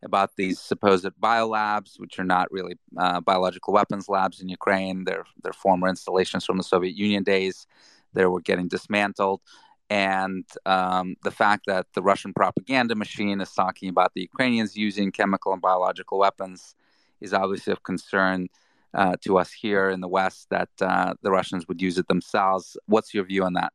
[0.02, 5.04] about these supposed biolabs, which are not really uh, biological weapons labs in Ukraine.
[5.04, 7.66] They're, they're former installations from the Soviet Union days.
[8.12, 9.40] They were getting dismantled
[9.88, 15.12] and um, the fact that the Russian propaganda machine is talking about the Ukrainians using
[15.12, 16.74] chemical and biological weapons
[17.20, 18.48] is obviously of concern
[18.94, 22.76] uh, to us here in the West that uh, the Russians would use it themselves.
[22.86, 23.72] What's your view on that?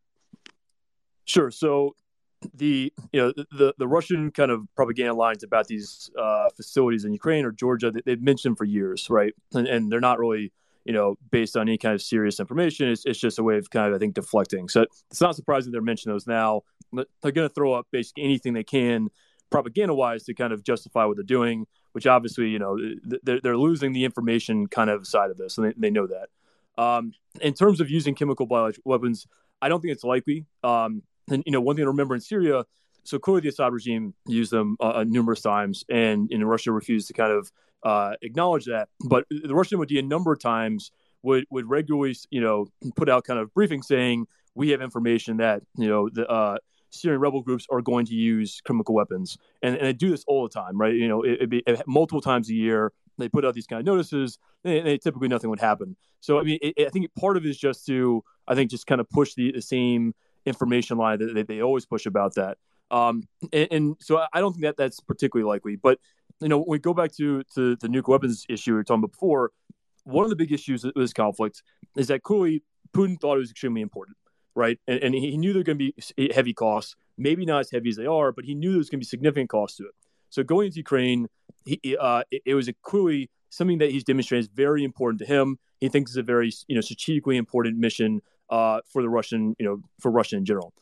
[1.25, 1.51] Sure.
[1.51, 1.95] So
[2.53, 7.13] the you know the the Russian kind of propaganda lines about these uh, facilities in
[7.13, 9.33] Ukraine or Georgia they, have mentioned for years, right?
[9.53, 10.51] And, and they're not really
[10.83, 12.89] you know, based on any kind of serious information.
[12.89, 14.67] It's, it's just a way of kind of, I think, deflecting.
[14.67, 16.63] So it's not surprising they're mentioning those now.
[16.91, 19.09] They're going to throw up basically anything they can
[19.51, 22.79] propaganda wise to kind of justify what they're doing, which obviously, you know,
[23.21, 26.29] they're, they're losing the information kind of side of this, and they, they know that.
[26.81, 29.27] Um, in terms of using chemical biological weapons,
[29.61, 30.45] I don't think it's likely.
[30.63, 32.65] Um, and, you know, one thing to remember in Syria,
[33.03, 37.07] so clearly the Assad regime used them uh, uh numerous times, and, and Russia refused
[37.07, 37.51] to kind of
[37.83, 38.89] uh, acknowledge that.
[39.07, 40.91] But the Russian MOD a number of times
[41.23, 45.63] would would regularly, you know, put out kind of briefings saying we have information that
[45.77, 46.57] you know the uh,
[46.89, 50.43] Syrian rebel groups are going to use chemical weapons, and, and they do this all
[50.43, 50.93] the time, right?
[50.93, 52.91] You know, it, be it, multiple times a year.
[53.17, 55.95] They put out these kind of notices, and, and typically nothing would happen.
[56.21, 58.87] So, I mean, it, I think part of it is just to, I think, just
[58.87, 60.13] kind of push the, the same
[60.45, 62.57] information line that they, they always push about that.
[62.89, 63.23] Um,
[63.53, 65.77] and, and, so I don't think that that's particularly likely.
[65.77, 65.99] But
[66.41, 69.03] you know, when we go back to to the nuclear weapons issue we were talking
[69.03, 69.51] about before,
[70.03, 71.63] one of the big issues with this conflict
[71.95, 74.17] is that clearly Putin thought it was extremely important,
[74.55, 74.79] right?
[74.87, 77.89] And, and he knew there were going to be heavy costs, maybe not as heavy
[77.89, 79.91] as they are, but he knew there was going to be significant costs to it.
[80.29, 81.27] So going into Ukraine,
[81.65, 85.25] he, uh, it, it was a clearly something that he's demonstrated is very important to
[85.25, 85.59] him.
[85.79, 89.65] He thinks it's a very you know strategically important mission uh, for the Russian, you
[89.65, 90.73] know, for Russia in general.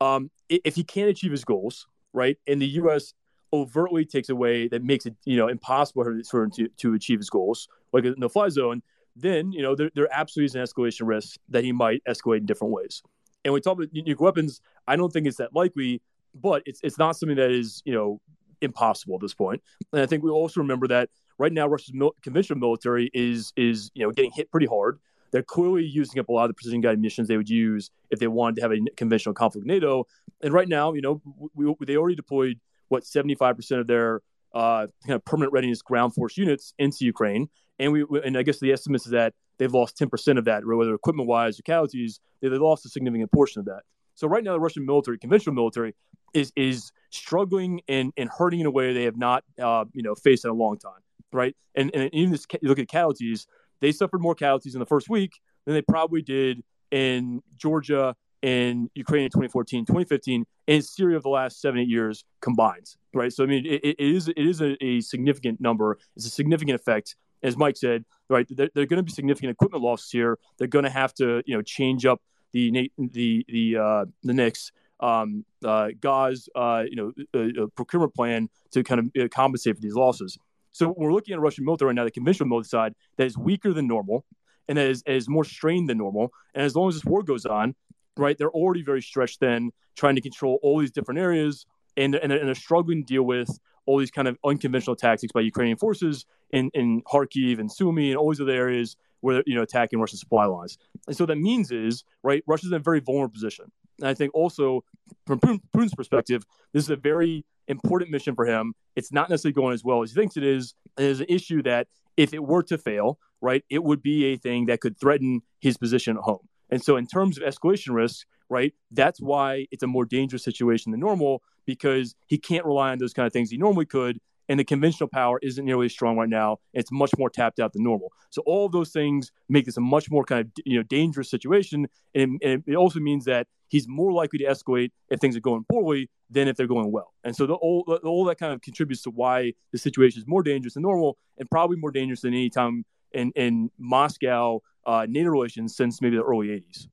[0.00, 3.14] Um, if he can't achieve his goals, right, and the U.S
[3.52, 7.30] overtly takes away that makes it you know impossible for him to, to achieve his
[7.30, 8.82] goals, like in the fly zone,
[9.16, 12.46] then you know there, there absolutely is an escalation risk that he might escalate in
[12.46, 13.02] different ways.
[13.44, 14.60] And we talk about nuclear weapons.
[14.86, 16.02] I don't think it's that likely,
[16.34, 18.20] but it's it's not something that is you know
[18.60, 19.62] impossible at this point.
[19.92, 23.90] And I think we also remember that right now Russia's mil- conventional military is is
[23.94, 24.98] you know getting hit pretty hard.
[25.30, 28.18] They're clearly using up a lot of the precision guided munitions they would use if
[28.18, 30.06] they wanted to have a conventional conflict with NATO.
[30.42, 31.20] And right now, you know,
[31.54, 34.22] we, they already deployed what 75% of their
[34.54, 37.48] uh, kind of permanent readiness ground force units into Ukraine.
[37.78, 40.94] And we and I guess the estimates is that they've lost 10% of that, whether
[40.94, 43.82] equipment wise or casualties, they, they lost a significant portion of that.
[44.14, 45.94] So right now, the Russian military, conventional military,
[46.34, 50.14] is is struggling and, and hurting in a way they have not, uh, you know,
[50.14, 51.00] faced in a long time,
[51.32, 51.54] right?
[51.74, 53.46] And and even this, you look at casualties,
[53.80, 55.32] they suffered more casualties in the first week
[55.64, 61.28] than they probably did in Georgia in Ukraine in 2014, 2015, and Syria of the
[61.28, 63.32] last seven, eight years combined, right?
[63.32, 65.98] So, I mean, it, it is, it is a, a, significant number.
[66.16, 67.16] It's a significant effect.
[67.42, 70.38] As Mike said, right, there, there are going to be significant equipment losses here.
[70.56, 72.20] They're going to have to, you know, change up
[72.52, 78.14] the, the, the, uh, the NICS, um, uh, GOZ, uh, you know, a, a procurement
[78.14, 80.38] plan to kind of uh, compensate for these losses.
[80.78, 83.72] So we're looking at Russian military right now, the conventional military side, that is weaker
[83.72, 84.24] than normal
[84.68, 86.30] and that is, is more strained than normal.
[86.54, 87.74] And as long as this war goes on,
[88.16, 92.30] right, they're already very stretched then, trying to control all these different areas, and, and,
[92.30, 96.26] and they're struggling to deal with all these kind of unconventional tactics by Ukrainian forces
[96.50, 99.98] in, in Kharkiv and Sumy and all these other areas where they're you know attacking
[99.98, 100.78] Russian supply lines.
[101.08, 103.64] And so that means is right, Russia's in a very vulnerable position.
[103.98, 104.84] And I think also
[105.26, 108.74] from Putin's perspective, this is a very important mission for him.
[108.96, 110.74] It's not necessarily going as well as he thinks it is.
[110.96, 114.66] There's an issue that if it were to fail, right, it would be a thing
[114.66, 116.48] that could threaten his position at home.
[116.70, 120.90] And so, in terms of escalation risk, right, that's why it's a more dangerous situation
[120.90, 124.18] than normal because he can't rely on those kind of things he normally could.
[124.48, 126.58] And the conventional power isn't nearly as strong right now.
[126.72, 128.12] It's much more tapped out than normal.
[128.30, 131.30] So all of those things make this a much more kind of you know dangerous
[131.30, 135.40] situation, and, and it also means that he's more likely to escalate if things are
[135.40, 137.14] going poorly than if they're going well.
[137.24, 140.42] And so the, all all that kind of contributes to why the situation is more
[140.42, 145.30] dangerous than normal, and probably more dangerous than any time in in Moscow uh, NATO
[145.30, 146.88] relations since maybe the early 80s.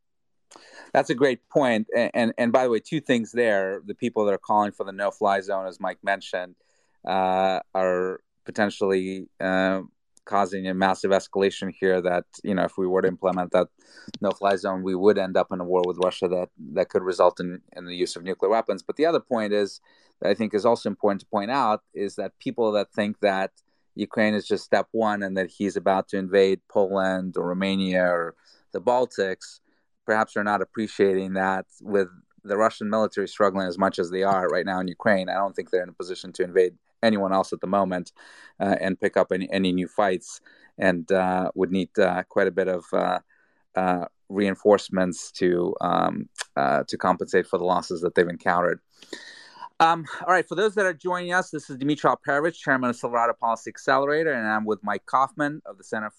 [0.93, 1.87] That's a great point.
[1.95, 4.83] And, and, and by the way, two things there: the people that are calling for
[4.83, 6.55] the no-fly zone, as Mike mentioned,
[7.05, 9.81] uh, are potentially uh,
[10.25, 12.01] causing a massive escalation here.
[12.01, 13.67] That you know, if we were to implement that
[14.21, 17.39] no-fly zone, we would end up in a war with Russia that that could result
[17.39, 18.83] in in the use of nuclear weapons.
[18.83, 19.81] But the other point is,
[20.21, 23.51] that I think is also important to point out, is that people that think that
[23.95, 28.35] Ukraine is just step one and that he's about to invade Poland or Romania or
[28.73, 29.61] the Baltics,
[30.05, 32.09] perhaps are not appreciating that with
[32.43, 35.29] the Russian military struggling as much as they are right now in Ukraine.
[35.29, 38.11] I don't think they're in a position to invade anyone else at the moment
[38.59, 40.41] uh, and pick up any, any new fights
[40.77, 43.19] and uh, would need uh, quite a bit of uh,
[43.75, 46.29] uh, reinforcements to um,
[46.87, 48.79] to compensate for the losses that they've encountered.
[49.79, 52.95] Um, all right, for those that are joining us, this is Dmitri Alperovitch, chairman of
[52.95, 56.11] Silverado Policy Accelerator, and I'm with Mike Kofman of the Center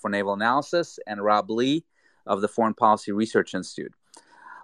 [0.00, 1.84] for Naval Analysis and Rob Lee
[2.26, 3.92] of the Foreign Policy Research Institute.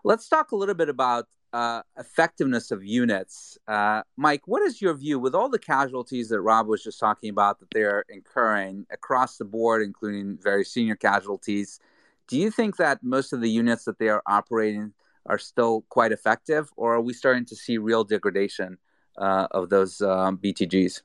[0.04, 3.58] Let's talk a little bit about uh, effectiveness of units.
[3.66, 7.30] Uh, Mike, what is your view with all the casualties that Rob was just talking
[7.30, 11.80] about that they're incurring across the board, including very senior casualties?
[12.26, 14.92] Do you think that most of the units that they are operating
[15.26, 18.78] are still quite effective, or are we starting to see real degradation
[19.16, 21.02] uh, of those um, BTGs?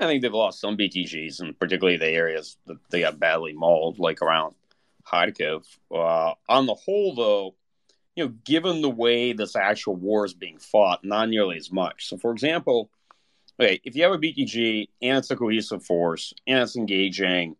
[0.00, 3.98] I think they've lost some BTGs, and particularly the areas that they got badly mauled,
[3.98, 4.54] like around
[5.06, 5.64] Kharkiv.
[5.94, 7.54] Uh, on the whole, though,
[8.20, 12.06] you know, given the way this actual war is being fought, not nearly as much.
[12.06, 12.90] So, for example,
[13.58, 17.56] okay, if you have a BTG and it's a cohesive force and it's engaging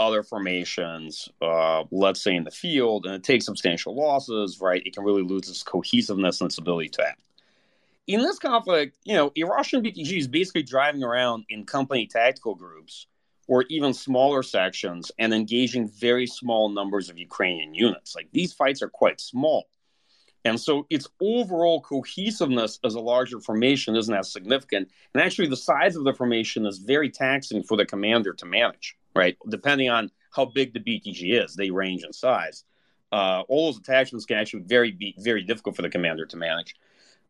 [0.00, 4.92] other formations, uh, let's say in the field, and it takes substantial losses, right, it
[4.92, 7.20] can really lose its cohesiveness and its ability to act.
[8.08, 12.56] In this conflict, you know, a Russian BTG is basically driving around in company tactical
[12.56, 13.06] groups
[13.46, 18.16] or even smaller sections and engaging very small numbers of Ukrainian units.
[18.16, 19.68] Like these fights are quite small.
[20.44, 24.90] And so its overall cohesiveness as a larger formation isn't as significant.
[25.14, 28.96] And actually, the size of the formation is very taxing for the commander to manage
[29.14, 29.36] right?
[29.48, 32.64] Depending on how big the BTG is, they range in size.
[33.10, 36.74] Uh, all those attachments can actually very be very difficult for the commander to manage.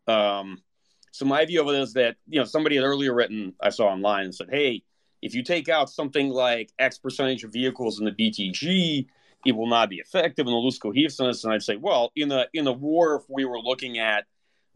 [0.07, 0.63] Um,
[1.11, 3.89] so my view of it is that you know somebody had earlier written I saw
[3.89, 4.85] online and said, hey,
[5.21, 9.07] if you take out something like X percentage of vehicles in the BTG,
[9.45, 11.45] it will not be effective and it'll lose cohesiveness.
[11.45, 14.27] And I'd say, well, in a in a war, if we were looking at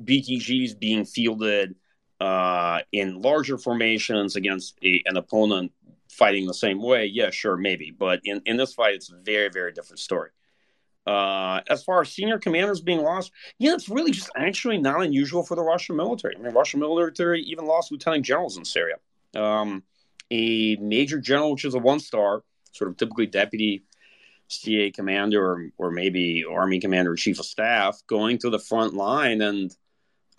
[0.03, 1.75] BTGs being fielded
[2.21, 5.73] uh, in larger formations against a, an opponent
[6.11, 7.95] fighting the same way, yeah, sure, maybe.
[7.97, 10.31] But in, in this fight, it's a very, very different story.
[11.07, 15.45] Uh, as far as senior commanders being lost, yeah, it's really just actually not unusual
[15.45, 16.35] for the Russian military.
[16.37, 18.97] I mean, Russian military even lost lieutenant generals in Syria.
[19.35, 19.85] Um,
[20.33, 22.43] a major general, which is a one star,
[22.73, 23.85] sort of typically deputy
[24.49, 29.43] CA commander or, or maybe army commander chief of staff, going to the front line
[29.43, 29.77] and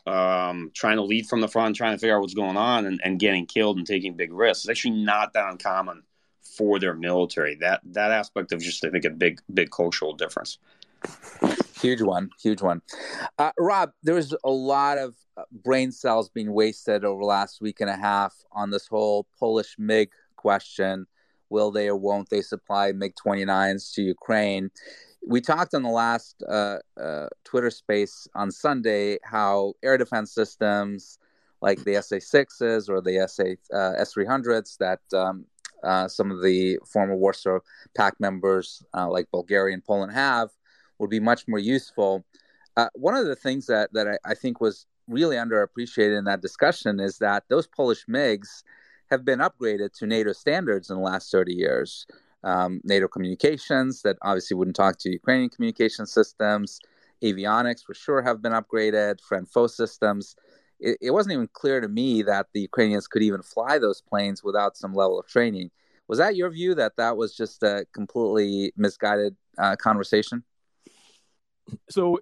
[0.06, 3.02] um, trying to lead from the front, trying to figure out what's going on, and,
[3.04, 4.64] and getting killed and taking big risks.
[4.64, 6.04] It's actually not that uncommon
[6.42, 7.56] for their military.
[7.56, 10.58] That that aspect of just I think a big big cultural difference.
[11.80, 12.82] Huge one, huge one.
[13.38, 17.62] Uh, Rob, there was a lot of uh, brain cells being wasted over the last
[17.62, 21.06] week and a half on this whole Polish MiG question.
[21.50, 24.70] Will they or won't they supply MiG 29s to Ukraine?
[25.26, 31.20] We talked on the last uh, uh, Twitter space on Sunday how air defense systems
[31.62, 35.46] like the SA 6s or the SA uh, S 300s that um,
[35.84, 37.60] uh, some of the former Warsaw
[37.96, 40.50] Pact members, uh, like Bulgaria and Poland, have,
[41.00, 42.26] would be much more useful.
[42.76, 46.42] Uh, one of the things that that I, I, think was really underappreciated in that
[46.42, 48.64] discussion is that those Polish MiGs
[49.10, 52.06] have been upgraded to NATO standards in the last 30 years.
[52.44, 56.80] Um, NATO communications that obviously wouldn't talk to Ukrainian communication systems,
[57.24, 60.36] avionics for sure have been upgraded, friend foe systems
[60.80, 64.44] it, it wasn't even clear to me that the Ukrainians could even fly those planes
[64.44, 65.72] without some level of training.
[66.08, 70.44] Was that your view that that was just a completely misguided uh, conversation?
[71.90, 72.20] So,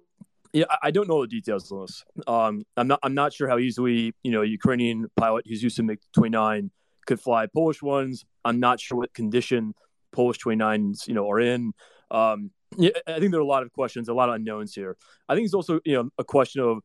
[0.56, 2.02] yeah, I don't know the details on this.
[2.26, 3.00] Um, I'm not.
[3.02, 6.70] I'm not sure how easily you know a Ukrainian pilot who's used to MiG 29
[7.06, 8.24] could fly Polish ones.
[8.42, 9.74] I'm not sure what condition
[10.12, 11.74] Polish 29s you know are in.
[12.10, 14.96] Um, yeah, I think there are a lot of questions, a lot of unknowns here.
[15.28, 16.78] I think it's also you know a question of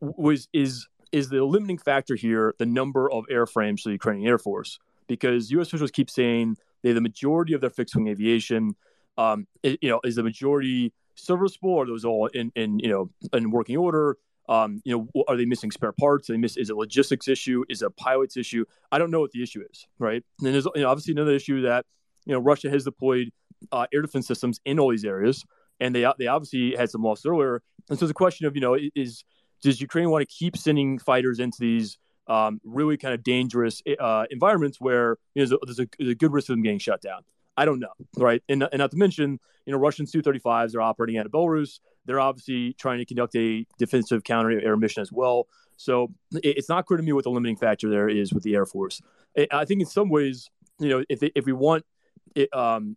[0.00, 4.38] was is is the limiting factor here the number of airframes for the Ukrainian Air
[4.38, 4.78] Force?
[5.06, 5.66] Because U.S.
[5.68, 8.74] officials keep saying they have the majority of their fixed wing aviation.
[9.18, 11.80] Um, it, you know, is the majority serviceable?
[11.80, 14.16] Are those all in, in you know in working order?
[14.48, 16.30] Um, you know, are they missing spare parts?
[16.30, 16.56] Are they miss?
[16.56, 17.64] Is it logistics issue?
[17.68, 18.64] Is it a pilot's issue?
[18.90, 20.24] I don't know what the issue is, right?
[20.40, 21.84] And there's you know, obviously another issue that
[22.24, 23.30] you know Russia has deployed
[23.72, 25.44] uh, air defense systems in all these areas,
[25.80, 27.62] and they they obviously had some loss earlier.
[27.90, 29.24] And so the question of you know is
[29.62, 31.98] does Ukraine want to keep sending fighters into these
[32.28, 36.32] um, really kind of dangerous uh, environments where you know, there's, a, there's, a, good
[36.32, 37.22] risk of them getting shut down?
[37.58, 38.42] I don't know, right?
[38.48, 41.80] And, and not to mention, you know, Russian Su-35s are operating out of Belarus.
[42.06, 45.46] They're obviously trying to conduct a defensive counter air mission as well.
[45.76, 48.66] So it's not clear to me what the limiting factor there is with the Air
[48.66, 49.00] Force.
[49.52, 50.50] I think in some ways,
[50.80, 51.84] you know, if if we want
[52.34, 52.96] it, um,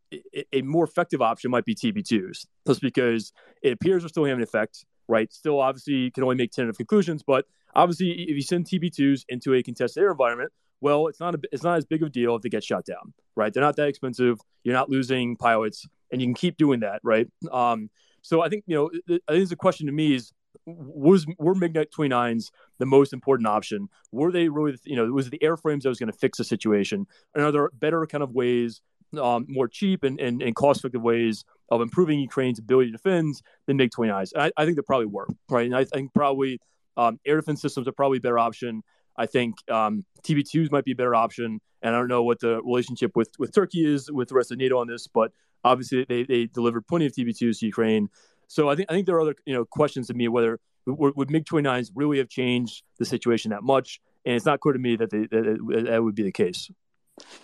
[0.54, 4.44] a more effective option might be TB2s, just because it appears they're still having an
[4.44, 5.32] effect right?
[5.32, 7.46] Still, obviously, can only make tentative conclusions, but
[7.76, 10.52] obviously, if you send TB2s into a contested air environment,
[10.82, 12.86] well, it's not a, it's not as big of a deal if they get shot
[12.86, 13.54] down, right?
[13.54, 14.40] They're not that expensive.
[14.64, 17.28] You're not losing pilots, and you can keep doing that, right?
[17.52, 17.90] Um,
[18.22, 20.34] so I think you know, I think the question to me is
[20.66, 23.90] was were MiG 29s the most important option?
[24.12, 26.44] Were they really, you know, was it the airframes that was going to fix the
[26.44, 27.08] situation?
[27.34, 28.82] And are there better kind of ways,
[29.20, 33.42] um, more cheap and, and, and cost effective ways of improving Ukraine's ability to defend
[33.66, 34.34] than MiG 29s.
[34.38, 35.66] I, I, think they probably were, right?
[35.66, 36.60] And I think probably
[36.98, 38.84] um, air defense systems are probably a better option.
[39.18, 41.60] I think um, TB2s might be a better option.
[41.82, 44.58] And I don't know what the relationship with, with Turkey is with the rest of
[44.58, 45.32] NATO on this, but
[45.64, 48.10] obviously they, they delivered plenty of TB2s to Ukraine.
[48.52, 51.32] So I think I think there are other you know questions to me whether would,
[51.32, 54.98] MiG 29s really have changed the situation that much, and it's not clear to me
[54.98, 56.70] that, they, that that would be the case.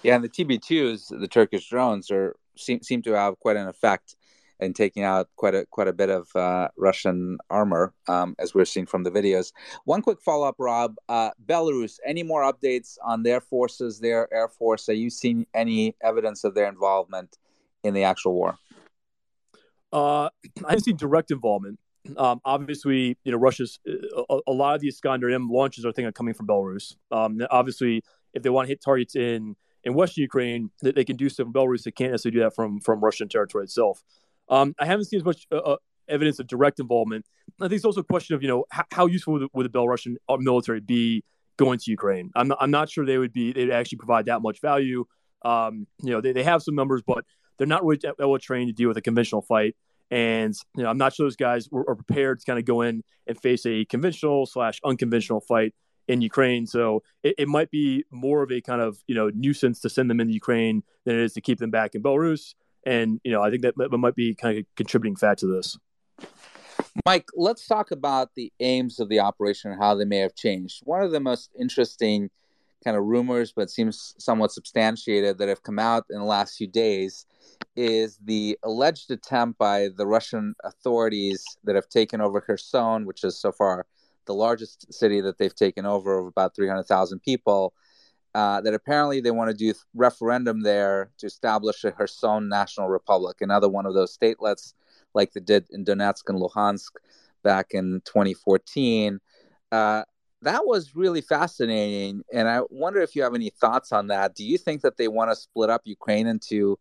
[0.04, 4.17] Yeah, and the TB2s, the Turkish drones, are seem seem to have quite an effect
[4.60, 8.66] in taking out quite a quite a bit of uh, Russian armor, um, as we're
[8.66, 9.52] seeing from the videos.
[9.86, 10.96] One quick follow up, Rob.
[11.08, 12.00] Uh, Belarus.
[12.06, 14.90] Any more updates on their forces, their air force?
[14.90, 17.38] Are you seeing any evidence of their involvement
[17.84, 18.58] in the actual war?
[19.92, 20.30] Uh,
[20.66, 21.80] I haven't seen direct involvement.
[22.16, 26.08] Um, obviously, you know, Russia's a, a, lot of the Iskander M launches are thinking
[26.08, 26.96] of coming from Belarus.
[27.12, 28.02] Um, obviously,
[28.34, 31.44] if they want to hit targets in in Western Ukraine, that they can do so
[31.44, 31.84] from Belarus.
[31.84, 34.04] They can't necessarily do that from from Russian territory itself.
[34.50, 35.78] Um, I haven't seen as much uh, uh,
[36.08, 37.26] evidence of direct involvement.
[37.60, 39.66] I think it's also a question of you know how, how useful would the, would
[39.66, 41.24] the Belarusian uh, military be
[41.58, 42.32] going to Ukraine?
[42.36, 45.06] I'm not, I'm not sure they would be they'd actually provide that much value.
[45.44, 47.26] Um, you know they, they have some numbers, but
[47.58, 49.76] they're not really well trained to deal with a conventional fight.
[50.10, 53.04] And you know I'm not sure those guys are prepared to kind of go in
[53.28, 55.74] and face a conventional slash unconventional fight
[56.08, 56.66] in Ukraine.
[56.66, 60.10] So it, it, might be more of a kind of you know nuisance to send
[60.10, 62.54] them into Ukraine than it is to keep them back in Belarus.
[62.88, 65.54] And you know, I think that, that might be kind of a contributing factor to
[65.54, 65.78] this.
[67.06, 70.84] Mike, let's talk about the aims of the operation and how they may have changed.
[70.86, 72.30] One of the most interesting
[72.86, 76.68] kind of rumors, but seems somewhat substantiated, that have come out in the last few
[76.68, 77.26] days
[77.76, 83.38] is the alleged attempt by the Russian authorities that have taken over Kherson, which is
[83.38, 83.86] so far
[84.26, 87.74] the largest city that they've taken over of about 300,000 people,
[88.38, 93.38] uh, that apparently they want to do referendum there to establish a Kherson National Republic,
[93.42, 94.76] another one of those statelets
[95.16, 96.92] like they did in Donetsk and Luhansk
[97.42, 99.20] back in 2014.
[99.72, 100.04] Uh,
[100.44, 102.22] that was really fascinating.
[102.32, 104.36] And I wonder if you have any thoughts on that.
[104.36, 106.78] Do you think that they want to split up Ukraine into,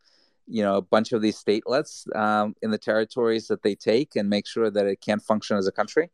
[0.47, 4.29] you know, a bunch of these statelets um, in the territories that they take and
[4.29, 6.11] make sure that it can't function as a country?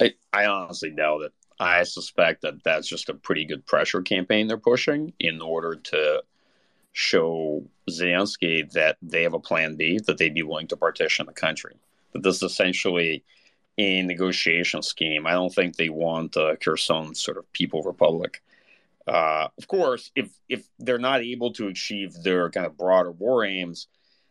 [0.00, 1.32] I, I honestly doubt it.
[1.60, 6.22] I suspect that that's just a pretty good pressure campaign they're pushing in order to
[6.92, 11.32] show Zelensky that they have a plan B, that they'd be willing to partition the
[11.32, 11.74] country.
[12.12, 13.24] That this is essentially
[13.78, 15.26] a negotiation scheme.
[15.26, 18.42] I don't think they want a Kherson sort of people republic.
[19.06, 23.44] Uh, of course, if if they're not able to achieve their kind of broader war
[23.44, 23.88] aims,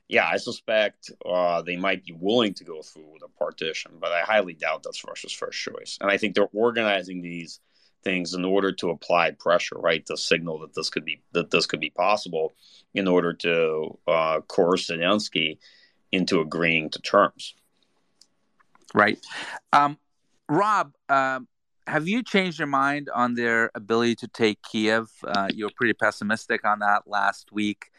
[0.07, 4.11] yeah, I suspect uh, they might be willing to go through with a partition, but
[4.11, 5.97] I highly doubt that's Russia's first choice.
[6.01, 7.59] And I think they're organizing these
[8.03, 11.65] things in order to apply pressure, right, to signal that this could be that this
[11.65, 12.53] could be possible,
[12.93, 15.57] in order to uh, coerce Zelensky
[16.11, 17.55] into agreeing to terms.
[18.93, 19.19] Right.
[19.71, 19.97] Um,
[20.49, 21.47] Rob, um,
[21.87, 25.09] have you changed your mind on their ability to take Kiev?
[25.25, 27.89] Uh, you were pretty pessimistic on that last week.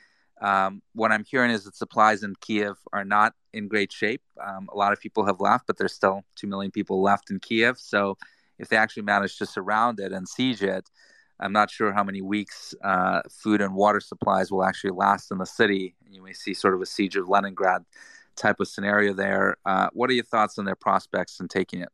[0.41, 4.23] Um, what I'm hearing is that supplies in Kiev are not in great shape.
[4.45, 7.39] Um, a lot of people have left, but there's still 2 million people left in
[7.39, 7.79] Kiev.
[7.79, 8.19] So
[8.59, 10.91] if they actually manage to surround it and siege it,
[11.41, 15.39] I'm not sure how many weeks uh, food and water supplies will actually last in
[15.39, 15.97] the city.
[16.09, 17.85] You may see sort of a siege of Leningrad
[18.37, 19.57] type of scenario there.
[19.65, 21.89] Uh, what are your thoughts on their prospects in taking it?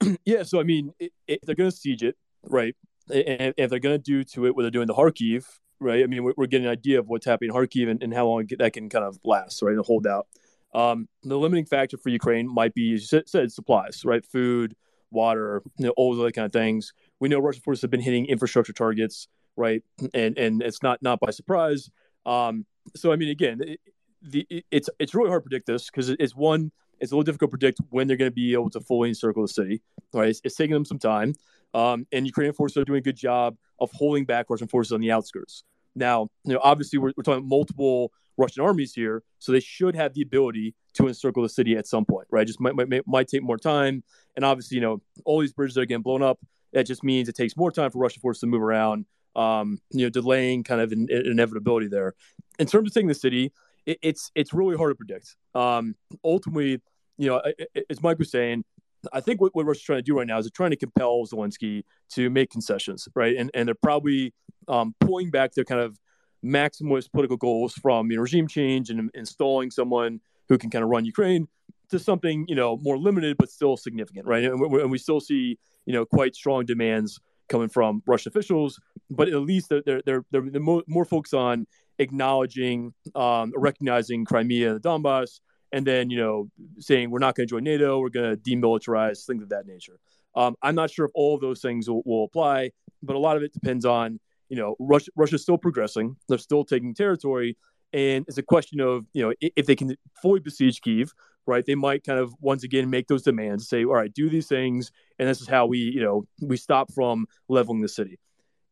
[0.24, 2.74] yeah, so I mean, if they're going to siege it, right,
[3.08, 5.44] and if they're going to do to it what they're doing to Kharkiv,
[5.84, 6.02] right?
[6.02, 8.48] I mean, we're, getting an idea of what's happening in Kharkiv and, and how long
[8.58, 10.26] that can kind of last, right, and hold out.
[10.74, 14.24] Um, the limiting factor for Ukraine might be, as you said, supplies, right?
[14.24, 14.74] Food,
[15.10, 16.92] water, you know, all those other kind of things.
[17.20, 19.82] We know Russian forces have been hitting infrastructure targets, right?
[20.12, 21.90] And and it's not not by surprise.
[22.26, 22.66] Um,
[22.96, 23.80] so I mean, again, it,
[24.22, 27.24] the, it, it's it's really hard to predict this because it's one, it's a little
[27.24, 29.82] difficult to predict when they're going to be able to fully encircle the city.
[30.12, 31.34] Right, it's, it's taking them some time,
[31.72, 35.00] um, and Ukrainian forces are doing a good job of holding back Russian forces on
[35.00, 35.64] the outskirts.
[35.94, 40.14] Now, you know, obviously, we're, we're talking multiple Russian armies here, so they should have
[40.14, 42.46] the ability to encircle the city at some point, right?
[42.46, 44.02] Just might, might, might take more time,
[44.36, 46.38] and obviously, you know, all these bridges are getting blown up.
[46.72, 50.04] That just means it takes more time for Russian forces to move around, um, you
[50.06, 52.14] know, delaying kind of an, inevitability there.
[52.58, 53.52] In terms of taking the city,
[53.86, 55.36] it, it's it's really hard to predict.
[55.54, 56.80] Um, ultimately,
[57.16, 57.40] you know,
[57.88, 58.64] as Mike was saying,
[59.12, 61.24] I think what, what Russia's trying to do right now is they're trying to compel
[61.26, 63.36] Zelensky to make concessions, right?
[63.36, 64.32] And and they're probably
[64.68, 65.98] um, pulling back their kind of
[66.44, 70.90] maximalist political goals from you know, regime change and installing someone who can kind of
[70.90, 71.48] run Ukraine
[71.90, 74.44] to something you know more limited but still significant, right?
[74.44, 78.80] And we, and we still see you know quite strong demands coming from Russian officials,
[79.10, 81.66] but at least they're they're they're, they're more, focused on
[81.98, 85.40] acknowledging, um, recognizing Crimea and the Donbass,
[85.74, 86.48] and then you know
[86.78, 89.98] saying we're not going to join NATO, we're going to demilitarize, things of that nature.
[90.36, 92.70] Um, I'm not sure if all of those things will, will, apply,
[93.02, 95.10] but a lot of it depends on you know Russia.
[95.16, 97.56] Russia's still progressing; they're still taking territory,
[97.92, 101.12] and it's a question of you know if they can fully besiege Kiev,
[101.44, 101.66] right?
[101.66, 104.92] They might kind of once again make those demands, say, all right, do these things,
[105.18, 108.20] and this is how we you know we stop from leveling the city.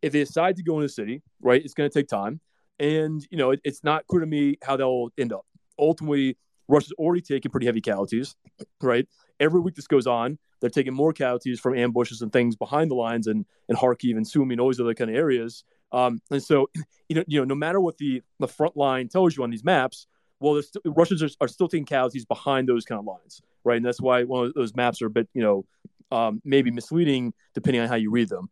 [0.03, 2.41] If they decide to go in the city, right, it's going to take time,
[2.79, 5.45] and you know it, it's not clear to me how they'll end up.
[5.79, 6.37] Ultimately,
[6.69, 8.37] Russia's already taken pretty heavy casualties,
[8.81, 9.07] right?
[9.41, 12.95] Every week this goes on, they're taking more casualties from ambushes and things behind the
[12.95, 15.65] lines and and Kharkiv and Sumy and all these other kind of areas.
[15.91, 16.71] Um, and so,
[17.09, 19.65] you know, you know, no matter what the the front line tells you on these
[19.65, 20.07] maps,
[20.41, 23.77] well, st- Russians are, are, still taking casualties behind those kind of lines, right?
[23.77, 25.65] And that's why one of those maps are a bit, you know,
[26.11, 28.49] um, maybe misleading depending on how you read them.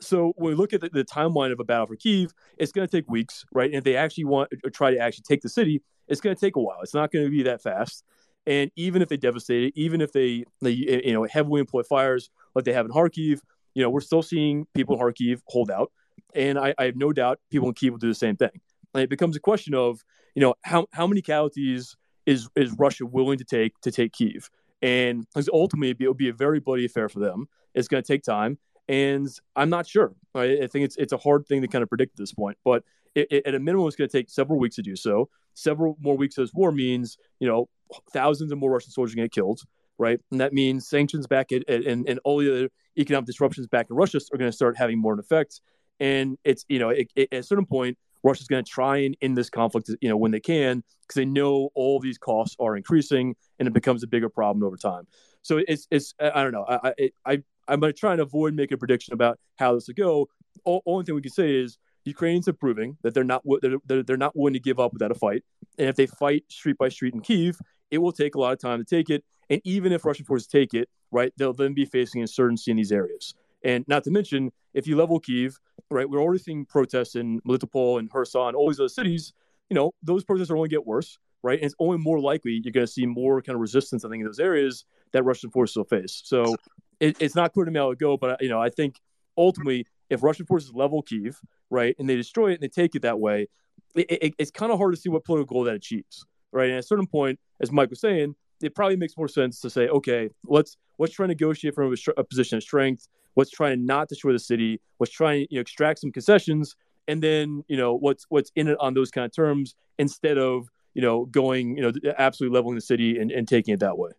[0.00, 2.86] So when we look at the, the timeline of a battle for Kiev, it's going
[2.86, 3.66] to take weeks, right?
[3.66, 6.40] And if they actually want or try to actually take the city, it's going to
[6.40, 6.78] take a while.
[6.82, 8.04] It's not going to be that fast.
[8.46, 12.30] And even if they devastate it, even if they, they you know heavily employ fires
[12.54, 13.40] like they have in Kharkiv,
[13.74, 15.92] you know we're still seeing people in Kharkiv hold out,
[16.34, 18.50] and I, I have no doubt people in Kiev will do the same thing.
[18.94, 20.02] And it becomes a question of
[20.34, 21.94] you know how how many casualties
[22.24, 24.48] is is Russia willing to take to take Kiev,
[24.80, 27.48] and ultimately it'll be a very bloody affair for them.
[27.74, 30.14] It's going to take time, and I'm not sure.
[30.34, 32.56] I, I, think it's it's a hard thing to kind of predict at this point,
[32.64, 32.82] but
[33.14, 35.28] it, it, at a minimum, it's going to take several weeks to do so.
[35.58, 37.68] Several more weeks of this war means you know
[38.12, 39.60] thousands of more Russian soldiers get killed,
[39.98, 40.20] right?
[40.30, 43.86] And that means sanctions back at, at, and and all the other economic disruptions back
[43.90, 45.60] in Russia are going to start having more an effect.
[46.00, 49.36] And it's you know it, at a certain point, Russia's going to try and end
[49.36, 53.34] this conflict, you know, when they can, because they know all these costs are increasing
[53.58, 55.06] and it becomes a bigger problem over time.
[55.42, 56.64] So it's it's I don't know.
[56.68, 59.94] I I, I'm going to try and avoid making a prediction about how this will
[59.94, 60.28] go.
[60.66, 61.78] O- only thing we can say is
[62.08, 65.14] Ukrainians are proving that they're not they're, they're not willing to give up without a
[65.14, 65.42] fight.
[65.78, 67.58] And if they fight street by street in Kiev,
[67.90, 69.24] it will take a lot of time to take it.
[69.50, 72.92] And even if Russian forces take it, right, they'll then be facing insurgency in these
[72.92, 73.34] areas.
[73.64, 75.58] And not to mention, if you level Kiev,
[75.90, 79.32] right, we're already seeing protests in Melitopol and Kherson, all these other cities.
[79.70, 81.58] You know, those protests are only get worse, right?
[81.58, 84.20] And it's only more likely you're going to see more kind of resistance, I think,
[84.20, 86.22] in those areas that Russian forces will face.
[86.24, 86.56] So
[87.00, 89.00] it, it's not clear to me how it go, but you know, I think
[89.36, 91.40] ultimately, if Russian forces level Kiev,
[91.70, 93.48] right, and they destroy it and they take it that way,
[93.94, 96.66] it, it, it's kind of hard to see what political goal that achieves, right?
[96.66, 99.70] And at a certain point, as Mike was saying, it probably makes more sense to
[99.70, 103.08] say, okay, let's let's try to negotiate from a, a position of strength.
[103.36, 104.80] Let's try and not destroy the city.
[104.98, 106.74] Let's try and you know, extract some concessions,
[107.06, 110.68] and then you know what's what's in it on those kind of terms instead of
[110.94, 114.10] you know going you know absolutely leveling the city and, and taking it that way.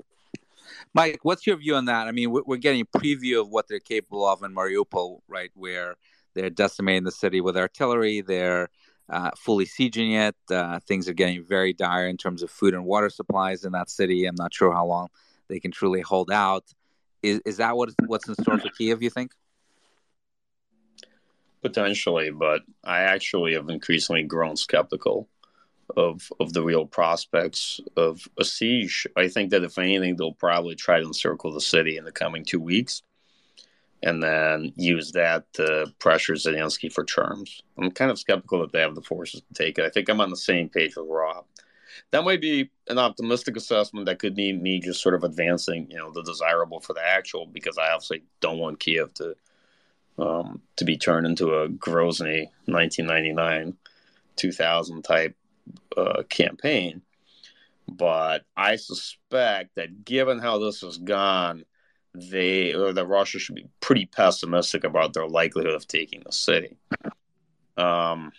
[0.94, 2.08] Mike, what's your view on that?
[2.08, 5.52] I mean, we're getting a preview of what they're capable of in Mariupol, right?
[5.56, 5.96] Where
[6.34, 8.22] they're decimating the city with artillery.
[8.22, 8.70] They're
[9.10, 10.36] uh, fully sieging it.
[10.54, 13.90] Uh, things are getting very dire in terms of food and water supplies in that
[13.90, 14.26] city.
[14.26, 15.10] I'm not sure how long
[15.48, 16.66] they can truly hold out.
[17.22, 19.02] Is is that what what's in store for Kiev?
[19.02, 19.34] You think?
[21.62, 25.28] Potentially, but I actually have increasingly grown skeptical
[25.96, 29.08] of of the real prospects of a siege.
[29.16, 32.46] I think that if anything, they'll probably try to encircle the city in the coming
[32.46, 33.04] two weeks,
[34.04, 37.62] and then use that to pressure Zelensky for terms.
[37.78, 39.86] I'm kind of skeptical that they have the forces to take it.
[39.86, 41.46] I think I'm on the same page with Rob.
[42.12, 44.06] That might be an optimistic assessment.
[44.06, 47.46] That could mean me just sort of advancing, you know, the desirable for the actual,
[47.46, 49.36] because I obviously don't want Kiev to
[50.18, 53.78] um, to be turned into a Grozny 1999
[54.36, 55.36] 2000 type
[55.96, 57.02] uh, campaign.
[57.88, 61.64] But I suspect that given how this has gone,
[62.14, 66.78] they or that Russia should be pretty pessimistic about their likelihood of taking the city.
[67.78, 68.32] Um,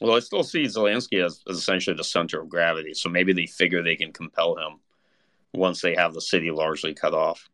[0.00, 3.46] well, I still see Zelensky as, as essentially the center of gravity, so maybe they
[3.46, 4.80] figure they can compel him
[5.54, 7.48] once they have the city largely cut off.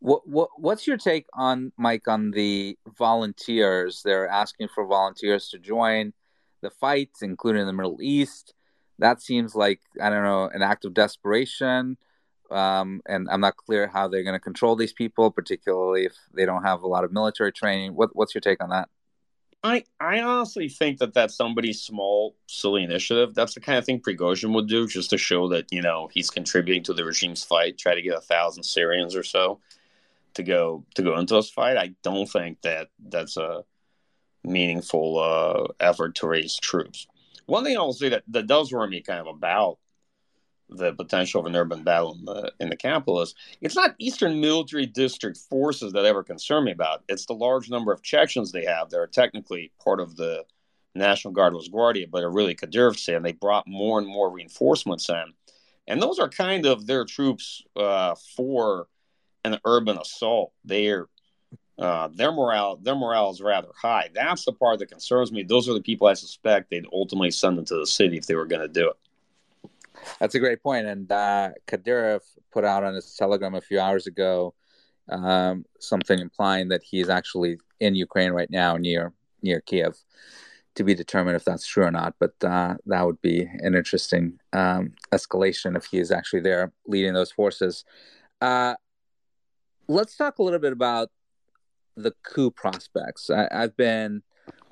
[0.00, 4.02] What, what what's your take on Mike on the volunteers?
[4.04, 6.12] They're asking for volunteers to join
[6.60, 8.54] the fights, including in the Middle East.
[8.98, 11.96] That seems like I don't know an act of desperation,
[12.50, 16.44] um, and I'm not clear how they're going to control these people, particularly if they
[16.44, 17.94] don't have a lot of military training.
[17.94, 18.88] What, what's your take on that?
[19.62, 23.34] I I honestly think that that's somebody's small, silly initiative.
[23.34, 26.30] That's the kind of thing Prigozhin would do just to show that you know he's
[26.30, 27.76] contributing to the regime's fight.
[27.76, 29.58] Try to get a thousand Syrians or so
[30.34, 31.76] to go to go into this fight.
[31.76, 33.64] I don't think that that's a
[34.44, 37.06] meaningful uh, effort to raise troops.
[37.46, 39.78] One thing I will say that, that does worry me kind of about
[40.70, 44.40] the potential of an urban battle in the in the capital is it's not Eastern
[44.40, 47.04] Military District forces that ever concern me about.
[47.08, 50.44] It's the large number of Chechens they have that are technically part of the
[50.94, 55.32] National Guard Rosgvardia, but are really Kadyrovtsy, and they brought more and more reinforcements in.
[55.86, 58.88] And those are kind of their troops uh, for
[59.44, 60.52] an urban assault.
[60.64, 61.06] They're
[61.78, 64.10] uh, their morale their morale is rather high.
[64.12, 65.42] That's the part that concerns me.
[65.42, 68.46] Those are the people I suspect they'd ultimately send into the city if they were
[68.46, 68.96] going to do it.
[70.20, 70.86] That's a great point.
[70.86, 72.20] And uh, Kadyrov
[72.52, 74.54] put out on his telegram a few hours ago
[75.10, 79.12] um, something implying that he's actually in Ukraine right now near
[79.42, 79.96] near Kiev.
[80.74, 84.38] To be determined if that's true or not, but uh, that would be an interesting
[84.52, 87.84] um, escalation if he is actually there leading those forces.
[88.40, 88.76] Uh,
[89.88, 91.10] let's talk a little bit about
[92.02, 93.30] the coup prospects.
[93.30, 94.22] I, have been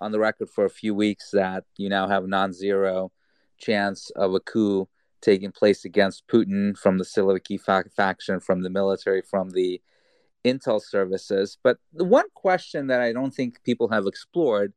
[0.01, 3.13] on the record for a few weeks that you now have a non-zero
[3.59, 4.89] chance of a coup
[5.21, 9.81] taking place against Putin from the Siloviki fa- faction, from the military, from the
[10.45, 11.59] intel services.
[11.63, 14.73] But the one question that I don't think people have explored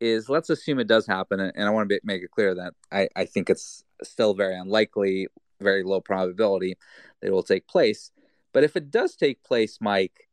[0.00, 3.08] is let's assume it does happen, and I want to make it clear that I,
[3.16, 5.28] I think it's still very unlikely,
[5.60, 6.76] very low probability
[7.20, 8.10] that it will take place.
[8.52, 10.25] But if it does take place, Mike,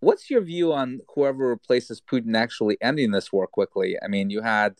[0.00, 3.96] What's your view on whoever replaces Putin actually ending this war quickly?
[4.02, 4.76] I mean, you had,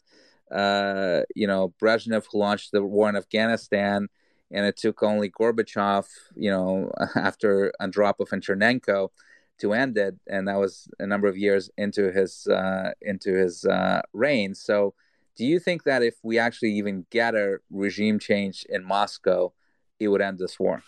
[0.50, 4.08] uh, you know, Brezhnev who launched the war in Afghanistan,
[4.50, 9.10] and it took only Gorbachev, you know, after Andropov and Chernenko
[9.58, 13.66] to end it, and that was a number of years into his uh, into his
[13.66, 14.54] uh, reign.
[14.54, 14.94] So,
[15.36, 19.52] do you think that if we actually even get a regime change in Moscow,
[19.98, 20.82] it would end this war?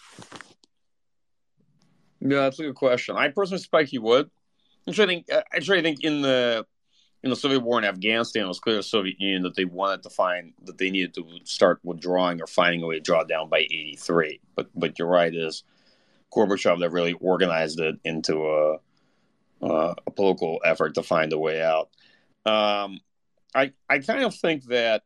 [2.23, 3.17] Yeah, that's a good question.
[3.17, 4.31] I personally suspect he would.
[4.89, 6.65] Actually, I think actually I think in the
[7.25, 9.65] in the Soviet war in Afghanistan, it was clear to the Soviet Union that they
[9.65, 13.25] wanted to find that they needed to start withdrawing or finding a way to draw
[13.25, 14.41] down by 83.
[14.55, 15.65] But but you're right, is
[16.33, 18.75] Gorbachev that really organized it into a,
[19.63, 21.91] uh, a political effort to find a way out.
[22.47, 23.01] Um,
[23.55, 25.03] I I kind of think that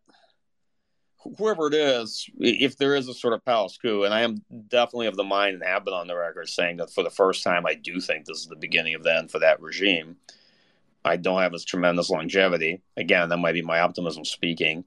[1.38, 5.06] whoever it is, if there is a sort of palace coup, and I am definitely
[5.06, 7.66] of the mind and have been on the record saying that for the first time,
[7.66, 10.16] I do think this is the beginning of the end for that regime.
[11.04, 12.82] I don't have as tremendous longevity.
[12.96, 14.84] Again, that might be my optimism speaking.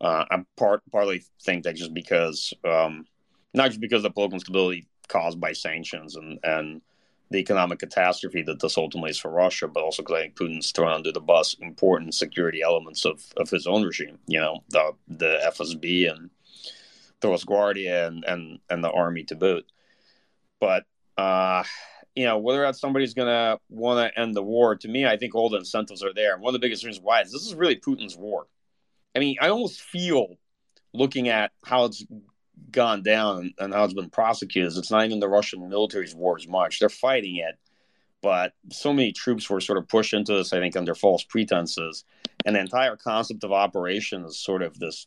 [0.00, 3.06] Uh, I part partly think that just because, um,
[3.52, 6.80] not just because of the political instability caused by sanctions and and
[7.30, 10.72] the economic catastrophe that this ultimately is for Russia, but also because I think Putin's
[10.72, 14.18] thrown under the bus important security elements of, of his own regime.
[14.26, 16.30] You know, the the FSB and
[17.20, 19.66] the Rosgvardia and and and the army to boot.
[20.60, 20.84] But
[21.16, 21.64] uh,
[22.14, 25.06] you know, whether or not somebody's going to want to end the war, to me,
[25.06, 26.34] I think all the incentives are there.
[26.34, 28.46] And one of the biggest reasons why is this is really Putin's war.
[29.14, 30.36] I mean, I almost feel
[30.92, 32.04] looking at how it's
[32.70, 36.46] gone down and how it's been prosecuted, it's not even the Russian military's war as
[36.46, 36.78] much.
[36.78, 37.58] They're fighting it,
[38.22, 42.04] but so many troops were sort of pushed into this, I think, under false pretenses.
[42.44, 45.06] And the entire concept of operation is sort of this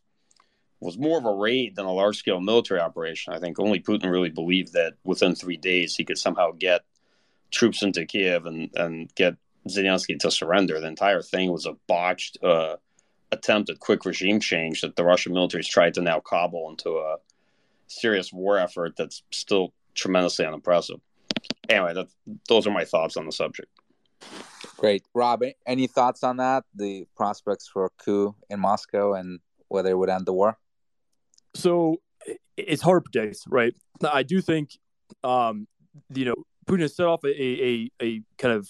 [0.80, 3.34] was more of a raid than a large scale military operation.
[3.34, 6.82] I think only Putin really believed that within three days he could somehow get
[7.52, 9.36] troops into Kiev and, and get
[9.70, 10.80] Zelensky to surrender.
[10.80, 12.78] The entire thing was a botched uh,
[13.32, 16.97] attempt at quick regime change that the Russian military has tried to now cobble into
[16.97, 17.18] a
[17.99, 20.99] serious war effort that's still tremendously unimpressive.
[21.69, 22.07] Anyway, that,
[22.47, 23.69] those are my thoughts on the subject.
[24.77, 25.03] Great.
[25.13, 26.63] Rob, any thoughts on that?
[26.75, 30.57] The prospects for a coup in Moscow and whether it would end the war?
[31.53, 32.01] So
[32.57, 33.73] it's hard to predict, right?
[34.03, 34.71] I do think,
[35.23, 35.67] um,
[36.13, 36.35] you know,
[36.65, 38.69] Putin has set off a, a, a kind of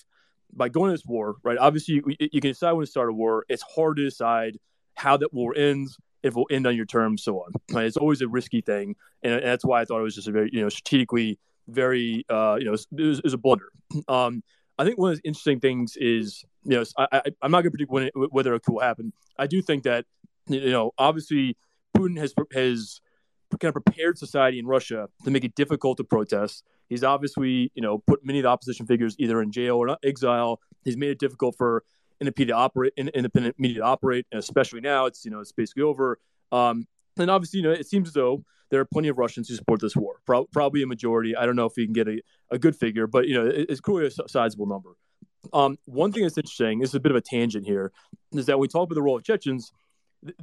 [0.54, 1.58] by going to this war, right?
[1.58, 3.46] Obviously, you, you, can decide when to start a war.
[3.48, 4.58] It's hard to decide
[4.96, 7.52] how that war ends, it will end on your terms, so on.
[7.72, 7.86] Right?
[7.86, 10.50] It's always a risky thing, and, that's why I thought it was just a very,
[10.52, 13.72] you know, strategically very, uh, you know, it was, it was a blunder.
[14.08, 14.44] Um,
[14.78, 17.72] I think one of the interesting things is, you know, I, am not going to
[17.72, 19.14] predict when it, whether coup will happen.
[19.38, 20.06] I do think that,
[20.48, 21.56] you know, obviously
[21.96, 23.02] Putin has has
[23.60, 26.64] kind of prepared society in Russia to make it difficult to protest.
[26.90, 30.60] He's obviously, you know, put many of the opposition figures either in jail or exile.
[30.84, 31.84] He's made it difficult for
[32.22, 36.20] independent to operate, independent media operate, and especially now, it's you know, it's basically over.
[36.52, 39.56] Um, and obviously, you know, it seems as though there are plenty of Russians who
[39.56, 40.22] support this war.
[40.26, 41.36] Pro- probably a majority.
[41.36, 43.66] I don't know if we can get a, a good figure, but you know, it,
[43.70, 44.92] it's clearly a sizable number.
[45.52, 47.92] Um, one thing that's interesting, this is a bit of a tangent here,
[48.32, 49.74] is that we talk about the role of Chechens.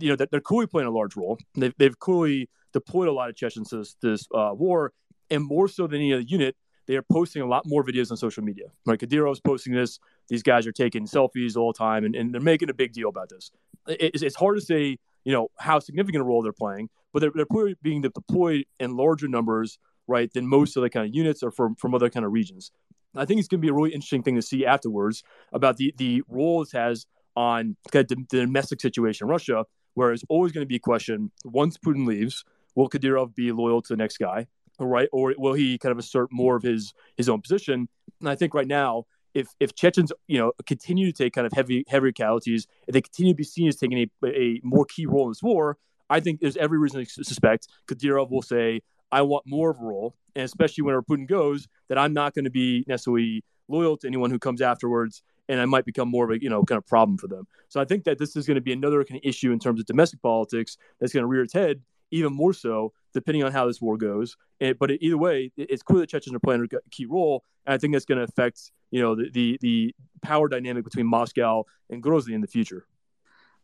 [0.01, 1.39] You know, that they're clearly playing a large role.
[1.55, 4.93] They've, they've clearly deployed a lot of Chechens to this, this uh, war,
[5.31, 6.57] and more so than any other unit,
[6.89, 8.67] they are posting a lot more videos on social media.
[8.87, 10.01] Like Kadyrov's posting this.
[10.29, 13.09] These guys are taking selfies all the time, and, and they're making a big deal
[13.09, 13.51] about this.
[13.87, 17.33] It, it's hard to say, you know, how significant a role they're playing, but they're,
[17.35, 21.51] they're being deployed in larger numbers, right, than most of the kind of units or
[21.51, 22.71] from, from other kind of regions.
[23.15, 25.23] I think it's going to be a really interesting thing to see afterwards
[25.53, 27.07] about the, the role it has
[27.37, 29.65] on kind of the, the domestic situation in Russia,
[29.95, 32.45] where it's always going to be a question once Putin leaves–
[32.79, 34.47] will Kadyrov be loyal to the next guy,
[34.79, 35.09] right?
[35.13, 37.89] Or will he kind of assert more of his his own position?
[38.21, 39.05] And I think right now,
[39.35, 43.01] if if Chechens, you know, continue to take kind of heavy heavy casualties, if they
[43.01, 45.79] continue to be seen as taking a, a more key role in this war,
[46.11, 48.81] I think there's every reason to suspect Kadyrov will say,
[49.13, 52.45] "I want more of a role," and especially when Putin goes, that I'm not going
[52.45, 56.31] to be necessarily loyal to anyone who comes afterwards and I might become more of
[56.31, 57.47] a you know kind of problem for them.
[57.69, 59.81] So I think that this is going to be another kind of issue in terms
[59.81, 63.67] of domestic politics that's going to rear its head even more so depending on how
[63.67, 64.37] this war goes.
[64.61, 67.79] And, but either way, it's clear that Chechens are playing a key role, and I
[67.79, 72.03] think that's going to affect you know the, the, the power dynamic between Moscow and
[72.03, 72.87] Grozny in the future.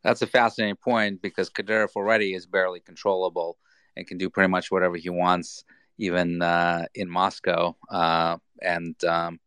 [0.02, 3.56] That's a fascinating point because Kadyrov already is barely controllable
[3.96, 5.64] and can do pretty much whatever he wants,
[5.98, 7.74] even uh, in Moscow.
[7.90, 9.40] Uh, and um,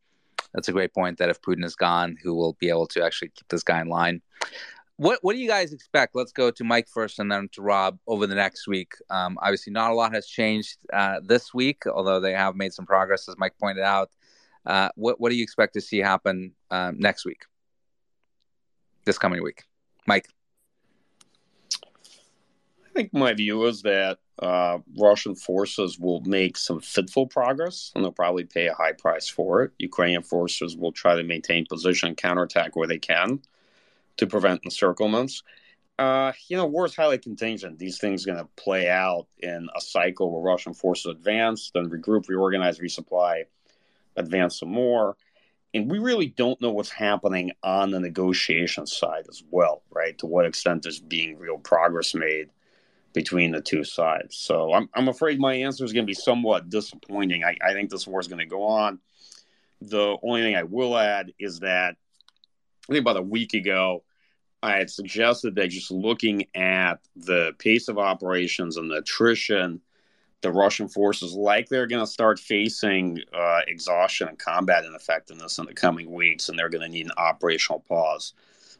[0.53, 3.29] that's a great point that if Putin is gone, who will be able to actually
[3.29, 4.21] keep this guy in line?
[4.97, 6.15] What What do you guys expect?
[6.15, 8.93] Let's go to Mike first, and then to Rob over the next week.
[9.11, 12.87] Um, obviously, not a lot has changed uh, this week, although they have made some
[12.87, 14.09] progress, as Mike pointed out.
[14.65, 17.43] Uh, what What do you expect to see happen uh, next week?
[19.05, 19.63] This coming week,
[20.07, 20.27] Mike.
[21.73, 28.03] I think my view is that uh, Russian forces will make some fitful progress, and
[28.03, 29.73] they'll probably pay a high price for it.
[29.77, 33.41] Ukrainian forces will try to maintain position, and counterattack where they can
[34.17, 35.43] to prevent encirclements.
[35.99, 37.79] Uh, you know, war is highly contingent.
[37.79, 41.89] These things are going to play out in a cycle where Russian forces advance, then
[41.89, 43.45] regroup, reorganize, resupply,
[44.15, 45.17] advance some more.
[45.73, 50.17] and we really don't know what's happening on the negotiation side as well, right?
[50.19, 52.49] To what extent there's being real progress made
[53.13, 54.35] between the two sides.
[54.35, 57.43] So I'm, I'm afraid my answer is going to be somewhat disappointing.
[57.43, 58.99] I, I think this war is going to go on.
[59.81, 61.95] The only thing I will add is that
[62.89, 64.03] I think about a week ago,
[64.67, 69.81] I had suggested that just looking at the pace of operations and the attrition
[70.41, 75.65] the Russian forces like they're going to start facing uh, exhaustion and combat ineffectiveness in
[75.65, 78.33] the coming weeks, and they're going to need an operational pause.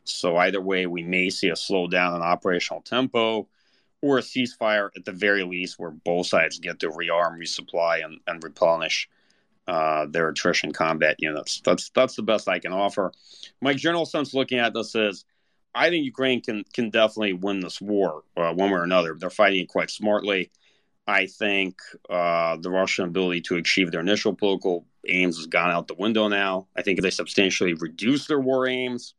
[0.03, 3.47] So either way, we may see a slowdown in operational tempo
[4.01, 8.19] or a ceasefire at the very least, where both sides get to rearm, resupply, and,
[8.27, 9.09] and replenish
[9.67, 11.61] uh, their attrition combat units.
[11.65, 13.11] That's that's the best I can offer.
[13.61, 15.25] My general sense looking at this is.
[15.77, 19.15] I think Ukraine can can definitely win this war uh, one way or another.
[19.17, 20.51] They're fighting it quite smartly.
[21.07, 25.87] I think uh, the Russian ability to achieve their initial political aims has gone out
[25.87, 26.67] the window now.
[26.75, 29.13] I think if they substantially reduce their war aims,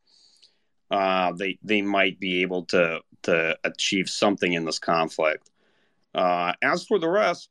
[0.90, 5.50] uh, they they might be able to to achieve something in this conflict.
[6.14, 7.48] Uh, as for the rest,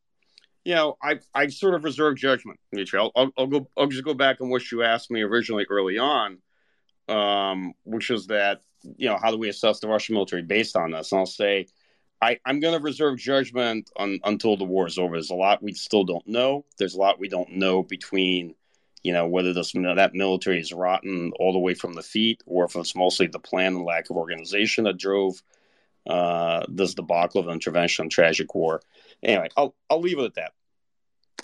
[0.65, 3.11] you know, I I sort of reserve judgment, Mitchell.
[3.15, 3.67] I'll, I'll, I'll, go.
[3.77, 6.39] I'll just go back on what you asked me originally early on,
[7.07, 8.61] um, which is that
[8.97, 11.11] you know how do we assess the Russian military based on this?
[11.11, 11.67] And I'll say
[12.21, 15.15] I, I'm going to reserve judgment on, until the war is over.
[15.15, 16.65] There's a lot we still don't know.
[16.77, 18.55] There's a lot we don't know between,
[19.03, 22.65] you know, whether this that military is rotten all the way from the feet, or
[22.65, 25.41] if it's mostly the plan and lack of organization that drove
[26.07, 28.81] uh, this debacle of intervention and tragic war.
[29.21, 30.53] Anyway, I'll I'll leave it at that.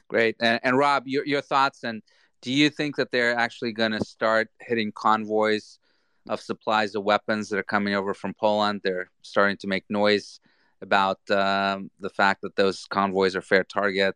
[0.08, 2.02] Great, and, and Rob, your your thoughts and
[2.44, 5.80] do you think that they're actually going to start hitting convoys
[6.28, 8.82] of supplies of weapons that are coming over from Poland?
[8.84, 10.42] They're starting to make noise
[10.82, 14.16] about um, the fact that those convoys are fair target.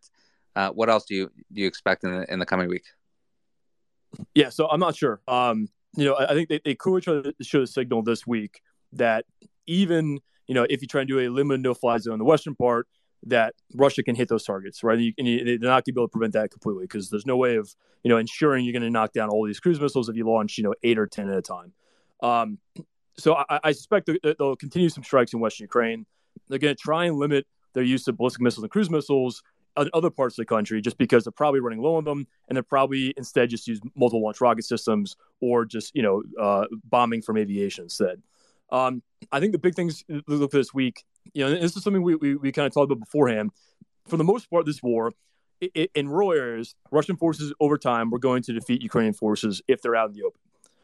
[0.57, 2.84] Uh, what else do you do you expect in the in the coming week?
[4.36, 5.21] Yeah, so I'm not sure.
[5.28, 8.61] Um, you know, I, I think they, they could show the signal this week
[8.91, 9.23] that
[9.67, 12.55] even you know if you try and do a limited no-fly zone in the western
[12.55, 12.88] part,
[13.24, 15.13] that Russia can hit those targets, right?
[15.18, 17.38] And, you, they're not going to be able to prevent that completely because there's no
[17.38, 20.15] way of you know ensuring you're going to knock down all these cruise missiles if
[20.15, 21.74] you launch you know eight or ten at a time.
[22.22, 22.59] Um,
[23.18, 26.05] so I, I suspect they'll continue some strikes in Western Ukraine.
[26.47, 29.43] They're going to try and limit their use of ballistic missiles and cruise missiles
[29.78, 32.55] in other parts of the country just because they're probably running low on them and
[32.55, 37.22] they're probably instead just use multiple launch rocket systems or just you know uh, bombing
[37.22, 38.22] from aviation instead
[38.72, 39.01] um,
[39.32, 41.03] i think the big things look for this week
[41.34, 43.51] you know this is something we, we, we kind of talked about beforehand
[44.07, 45.11] for the most part this war
[45.59, 49.61] it, it, in rural areas russian forces over time were going to defeat ukrainian forces
[49.67, 50.41] if they're out in the open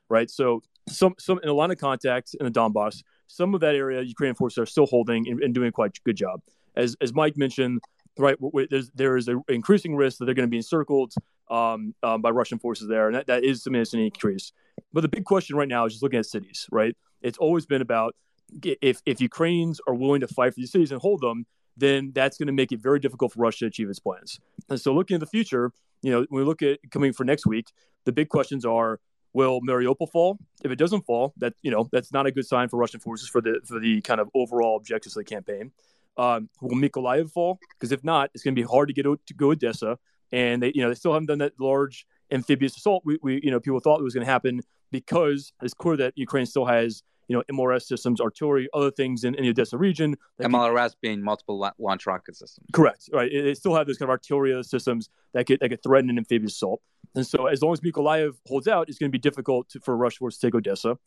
[0.10, 3.02] right so some some in a line of contact in the donbass
[3.34, 6.16] some of that area Ukrainian forces are still holding and, and doing quite a good
[6.16, 6.41] job.
[6.76, 7.82] As as Mike mentioned,
[8.18, 8.38] right,
[8.70, 11.14] there's there is an increasing risk that they're going to be encircled
[11.50, 14.52] um, um, by Russian forces there, and that, that is something that's an increase.
[14.91, 16.96] But the big question right now is just looking at cities, right?
[17.22, 18.16] It's always been about
[18.64, 21.46] if if Ukrainians are willing to fight for these cities and hold them,
[21.78, 24.39] then that's going to make it very difficult for Russia to achieve its plans.
[24.70, 25.72] And so, looking at the future,
[26.02, 27.68] you know, when we look at coming for next week,
[28.06, 29.00] the big questions are
[29.34, 30.38] Will Mariupol fall?
[30.64, 33.28] If it doesn't fall, that you know that's not a good sign for Russian forces
[33.28, 35.72] for the for the kind of overall objectives of the campaign.
[36.16, 37.60] Um, will Mykolaiv fall?
[37.80, 39.98] Because if not, it's going to be hard to get to go Odessa,
[40.32, 43.02] and they you know they still haven't done that large amphibious assault.
[43.06, 46.14] We, we you know people thought it was going to happen because it's clear that
[46.16, 50.15] Ukraine still has you know, MLRS systems, artillery, other things in, in the Odessa region.
[50.41, 52.67] MLRS can, being multiple launch rocket systems.
[52.74, 53.09] Correct.
[53.13, 53.32] Right.
[53.32, 56.53] They still have those kind of artillery systems that could that could threaten an amphibious
[56.53, 56.82] assault.
[57.15, 59.95] And so, as long as Mykolaiv holds out, it's going to be difficult to, for
[59.95, 60.97] Russian forces to take Odessa.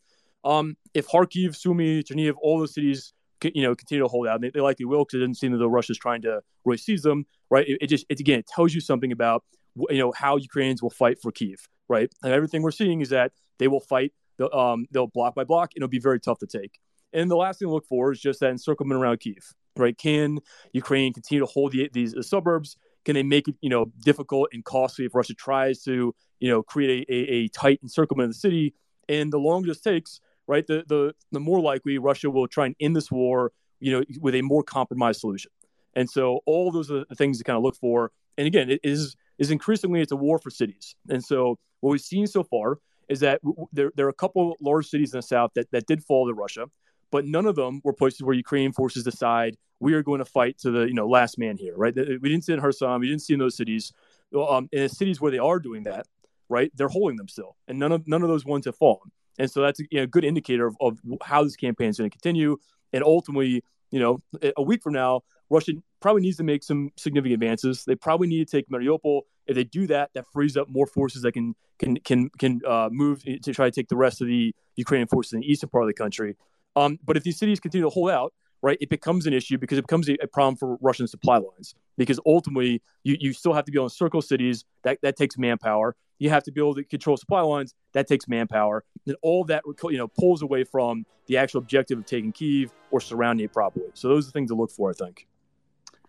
[0.43, 3.13] Um, if Kharkiv, Sumy, Chernihiv, all those cities,
[3.43, 5.57] you know, continue to hold out, they, they likely will because it doesn't seem that
[5.57, 7.25] the Russia's trying to really seize them.
[7.49, 7.67] Right.
[7.67, 9.43] It, it just, it, again, it tells you something about
[9.89, 11.67] you know how Ukrainians will fight for Kiev.
[11.89, 12.11] Right.
[12.23, 15.71] And everything we're seeing is that they will fight They'll, um, they'll block by block,
[15.75, 16.79] and it'll be very tough to take.
[17.13, 19.97] And the last thing to look for is just that encirclement around Kiev, right?
[19.97, 20.39] Can
[20.73, 22.77] Ukraine continue to hold the, these the suburbs?
[23.05, 26.61] Can they make it, you know, difficult and costly if Russia tries to, you know,
[26.61, 28.73] create a, a, a tight encirclement of the city?
[29.07, 32.75] And the longer this takes, right, the, the the more likely Russia will try and
[32.81, 35.51] end this war, you know, with a more compromised solution.
[35.93, 38.11] And so all those are the things to kind of look for.
[38.37, 40.95] And again, it is is increasingly it's a war for cities.
[41.09, 42.79] And so what we've seen so far
[43.09, 43.41] is that
[43.71, 46.33] there, there are a couple large cities in the south that, that did fall to
[46.33, 46.67] Russia,
[47.11, 50.57] but none of them were places where Ukrainian forces decide we are going to fight
[50.59, 51.95] to the you know last man here, right?
[51.95, 53.93] We didn't see in Kherson, we didn't see in those cities.
[54.35, 56.05] Um, in the cities where they are doing that,
[56.49, 59.11] right, they're holding them still, and none of none of those ones have fallen.
[59.39, 62.09] And so that's a you know, good indicator of, of how this campaign is going
[62.09, 62.57] to continue.
[62.91, 64.19] And ultimately, you know,
[64.57, 67.85] a week from now, Russia probably needs to make some significant advances.
[67.85, 71.21] They probably need to take Mariupol If they do that, that frees up more forces
[71.21, 74.53] that can can can can uh, move to try to take the rest of the
[74.75, 76.35] Ukrainian forces in the eastern part of the country.
[76.75, 79.77] Um, but if these cities continue to hold out, right, it becomes an issue because
[79.77, 81.73] it becomes a, a, problem for Russian supply lines.
[81.97, 84.65] Because ultimately, you, you still have to be able to circle cities.
[84.83, 85.95] That that takes manpower.
[86.19, 87.73] You have to be able to control supply lines.
[87.93, 88.83] That takes manpower.
[89.05, 93.01] And all that you know pulls away from the actual objective of taking Kiev or
[93.01, 93.87] surrounding it properly.
[93.93, 95.27] So those are the things to look for, I think.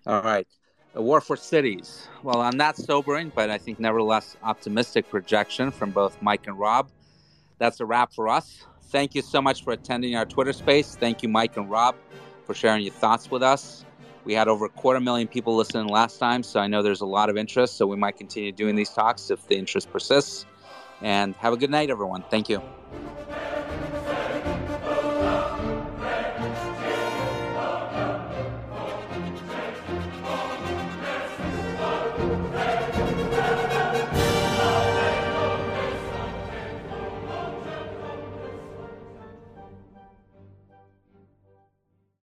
[0.06, 0.46] All right.
[0.98, 2.08] A war for cities.
[2.24, 6.90] Well, I'm not sobering, but I think nevertheless optimistic projection from both Mike and Rob,
[7.58, 8.66] that's a wrap for us.
[8.86, 10.96] Thank you so much for attending our Twitter space.
[10.96, 11.94] Thank you, Mike and Rob,
[12.44, 13.84] for sharing your thoughts with us.
[14.24, 17.06] We had over a quarter million people listening last time, so I know there's a
[17.06, 17.76] lot of interest.
[17.76, 20.46] So we might continue doing these talks if the interest persists.
[21.00, 22.24] And have a good night, everyone.
[22.28, 22.60] Thank you.